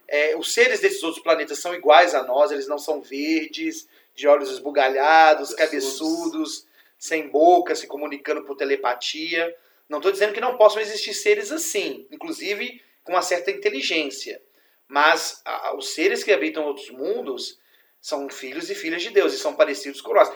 [0.08, 4.26] É, os seres desses outros planetas são iguais a nós, eles não são verdes, de
[4.26, 6.66] olhos esbugalhados, cabeçudos,
[6.98, 9.54] sem boca, se comunicando por telepatia.
[9.88, 14.40] Não estou dizendo que não possam existir seres assim, inclusive com uma certa inteligência.
[14.88, 17.58] Mas a, os seres que habitam outros mundos
[18.00, 20.32] são filhos e filhas de Deus e são parecidos com nós,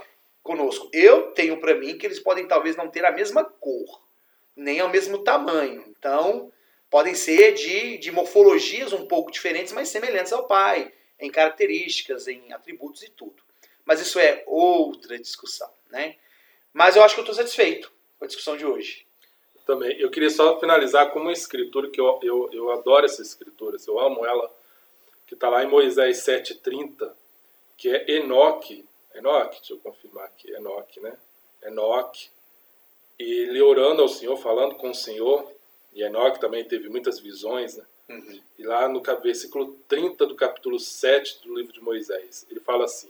[0.50, 0.90] conosco.
[0.92, 4.02] Eu tenho para mim que eles podem talvez não ter a mesma cor,
[4.56, 5.84] nem ao mesmo tamanho.
[5.86, 6.50] Então,
[6.90, 12.52] podem ser de, de morfologias um pouco diferentes, mas semelhantes ao Pai, em características, em
[12.52, 13.40] atributos e tudo.
[13.84, 16.16] Mas isso é outra discussão, né?
[16.72, 19.06] Mas eu acho que eu estou satisfeito com a discussão de hoje.
[19.64, 20.00] Também.
[20.00, 24.00] Eu queria só finalizar com uma escritura que eu, eu, eu adoro essa escritura, eu
[24.00, 24.52] amo ela,
[25.28, 27.12] que está lá em Moisés 7,30,
[27.76, 28.89] que é Enoque.
[29.14, 31.16] Enoque, deixa eu confirmar aqui, Enoque, né?
[31.62, 32.28] Enoque.
[33.18, 35.50] E ele orando ao Senhor, falando com o Senhor,
[35.92, 37.84] e Enoque também teve muitas visões, né?
[38.08, 38.40] Uhum.
[38.58, 43.08] E lá no versículo 30 do capítulo 7 do livro de Moisés, ele fala assim: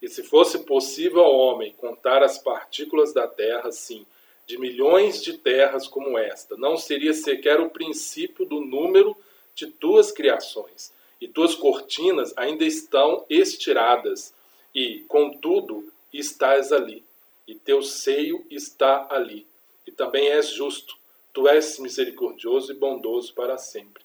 [0.00, 4.04] E se fosse possível ao homem contar as partículas da terra, sim,
[4.46, 9.16] de milhões de terras como esta, não seria sequer o princípio do número
[9.54, 10.92] de tuas criações.
[11.20, 14.34] E tuas cortinas ainda estão estiradas,
[14.74, 17.04] e, contudo, estás ali,
[17.46, 19.46] e teu seio está ali,
[19.86, 20.96] e também és justo
[21.32, 24.04] Tu és misericordioso e bondoso para sempre.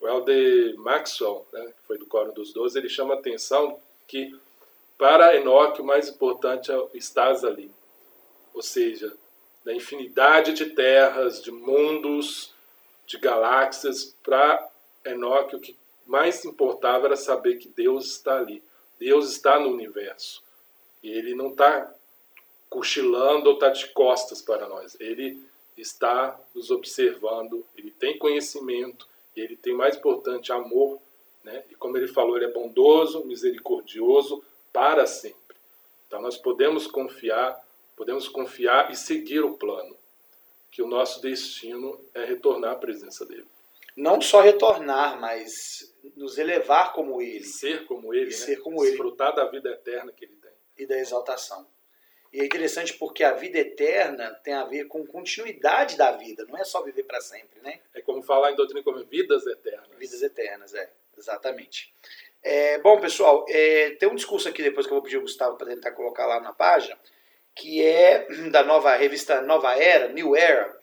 [0.00, 4.34] O Elder Maxwell, né, que foi do Coro dos Doze, ele chama a atenção que
[4.96, 7.70] para Enoque o mais importante é estás ali.
[8.54, 9.14] Ou seja,
[9.64, 12.54] da infinidade de terras, de mundos,
[13.06, 14.70] de galáxias, para
[15.04, 18.62] Enoque o que mais importava era saber que Deus está ali.
[19.02, 20.44] Deus está no universo.
[21.02, 21.92] E ele não está
[22.70, 24.96] cochilando ou está de costas para nós.
[25.00, 25.42] Ele
[25.76, 31.00] está nos observando, ele tem conhecimento e ele tem mais importante amor,
[31.42, 31.64] né?
[31.68, 35.56] E como ele falou, ele é bondoso, misericordioso para sempre.
[36.06, 37.60] Então nós podemos confiar,
[37.96, 39.96] podemos confiar e seguir o plano,
[40.70, 43.51] que o nosso destino é retornar à presença dele.
[43.96, 47.44] Não só retornar, mas nos elevar como ele.
[47.44, 48.30] Ser como ele, né?
[48.30, 48.92] ser como ele.
[48.92, 50.52] Desfrutar da vida eterna que ele tem.
[50.78, 51.66] E da exaltação.
[52.32, 56.56] E é interessante porque a vida eterna tem a ver com continuidade da vida, não
[56.56, 57.80] é só viver para sempre, né?
[57.92, 59.88] É como falar em doutrina como vidas eternas.
[59.98, 61.92] Vidas eternas, é, exatamente.
[62.42, 65.58] É, bom, pessoal, é, tem um discurso aqui depois que eu vou pedir ao Gustavo
[65.58, 66.98] para tentar colocar lá na página,
[67.54, 70.74] que é da nova revista Nova Era, New Era,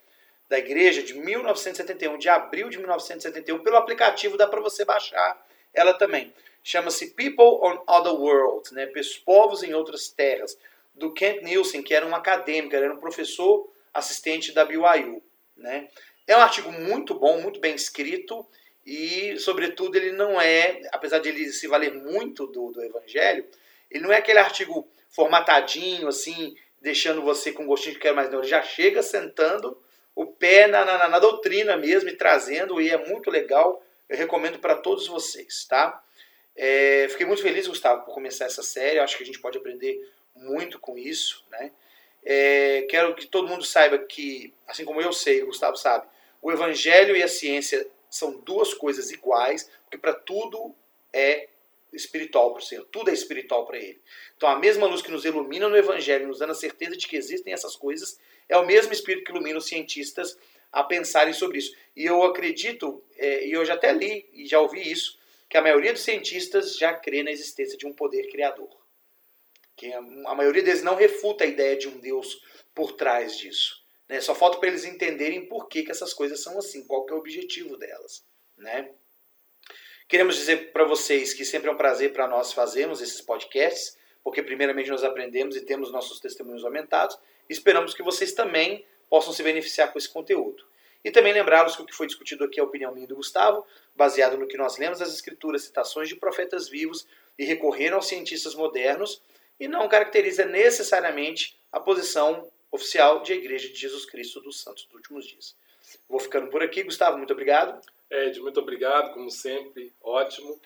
[0.49, 5.39] da igreja de 1971, de abril de 1971, pelo aplicativo dá para você baixar
[5.73, 6.33] ela também.
[6.63, 8.87] Chama-se People on Other Worlds, né?
[9.25, 10.57] Povos em Outras Terras,
[10.93, 15.21] do Kent Nielsen, que era um acadêmico, era um professor assistente da BYU.
[15.55, 15.87] Né?
[16.27, 18.45] É um artigo muito bom, muito bem escrito
[18.85, 23.45] e, sobretudo, ele não é, apesar de ele se valer muito do, do Evangelho,
[23.89, 28.39] ele não é aquele artigo formatadinho, assim, deixando você com gostinho de quero mais não.
[28.39, 29.81] Ele já chega sentando
[30.19, 33.81] o pé na, na, na doutrina mesmo e trazendo, e é muito legal.
[34.09, 36.03] Eu recomendo para todos vocês, tá?
[36.53, 38.99] É, fiquei muito feliz, Gustavo, por começar essa série.
[38.99, 39.97] Acho que a gente pode aprender
[40.35, 41.71] muito com isso, né?
[42.21, 46.05] É, quero que todo mundo saiba que, assim como eu sei, o Gustavo sabe,
[46.41, 50.75] o Evangelho e a ciência são duas coisas iguais, porque para tudo
[51.13, 51.47] é
[51.93, 54.01] espiritual para o Senhor, tudo é espiritual para Ele.
[54.35, 57.15] Então, a mesma luz que nos ilumina no Evangelho, nos dando a certeza de que
[57.15, 60.37] existem essas coisas, é o mesmo Espírito que ilumina os cientistas
[60.71, 61.75] a pensarem sobre isso.
[61.95, 65.19] E eu acredito, é, e eu já até li e já ouvi isso,
[65.49, 68.69] que a maioria dos cientistas já crê na existência de um poder criador.
[69.75, 70.01] Que a
[70.35, 72.43] maioria deles não refuta a ideia de um Deus
[72.75, 73.81] por trás disso.
[74.07, 74.21] Né?
[74.21, 77.15] Só falta para eles entenderem por que, que essas coisas são assim, qual que é
[77.15, 78.23] o objetivo delas.
[78.57, 78.91] Né?
[80.09, 84.41] Queremos dizer para vocês que sempre é um prazer para nós fazermos esses podcasts, porque
[84.41, 87.15] primeiramente nós aprendemos e temos nossos testemunhos aumentados.
[87.47, 90.65] E esperamos que vocês também possam se beneficiar com esse conteúdo.
[91.05, 93.63] E também lembrá-los que o que foi discutido aqui é a opinião minha do Gustavo,
[93.95, 97.05] baseado no que nós lemos das escrituras, citações de profetas vivos
[97.37, 99.21] e recorrendo aos cientistas modernos,
[99.59, 104.95] e não caracteriza necessariamente a posição oficial de Igreja de Jesus Cristo dos Santos dos
[104.95, 105.55] Últimos Dias.
[106.09, 106.81] Vou ficando por aqui.
[106.81, 107.79] Gustavo, muito obrigado.
[108.09, 110.59] Ed, muito obrigado, como sempre, ótimo.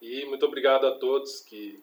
[0.00, 1.82] E muito obrigado a todos que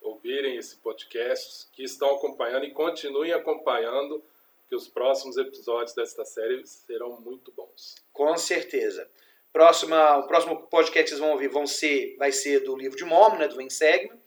[0.00, 4.22] ouvirem esse podcast, que estão acompanhando e continuem acompanhando
[4.68, 7.96] que os próximos episódios desta série serão muito bons.
[8.12, 9.08] Com certeza.
[9.52, 13.04] Próxima, o próximo podcast que vocês vão ouvir vão ser, vai ser do livro de
[13.04, 14.18] Mormon, né, do Vensegma,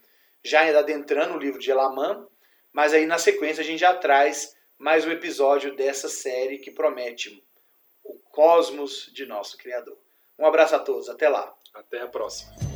[0.44, 2.26] já adentrando o livro de Elamã,
[2.72, 7.42] mas aí na sequência a gente já traz mais um episódio dessa série que promete
[8.04, 9.98] o cosmos de nosso Criador.
[10.38, 11.54] Um abraço a todos, até lá.
[11.74, 12.75] Até a próxima.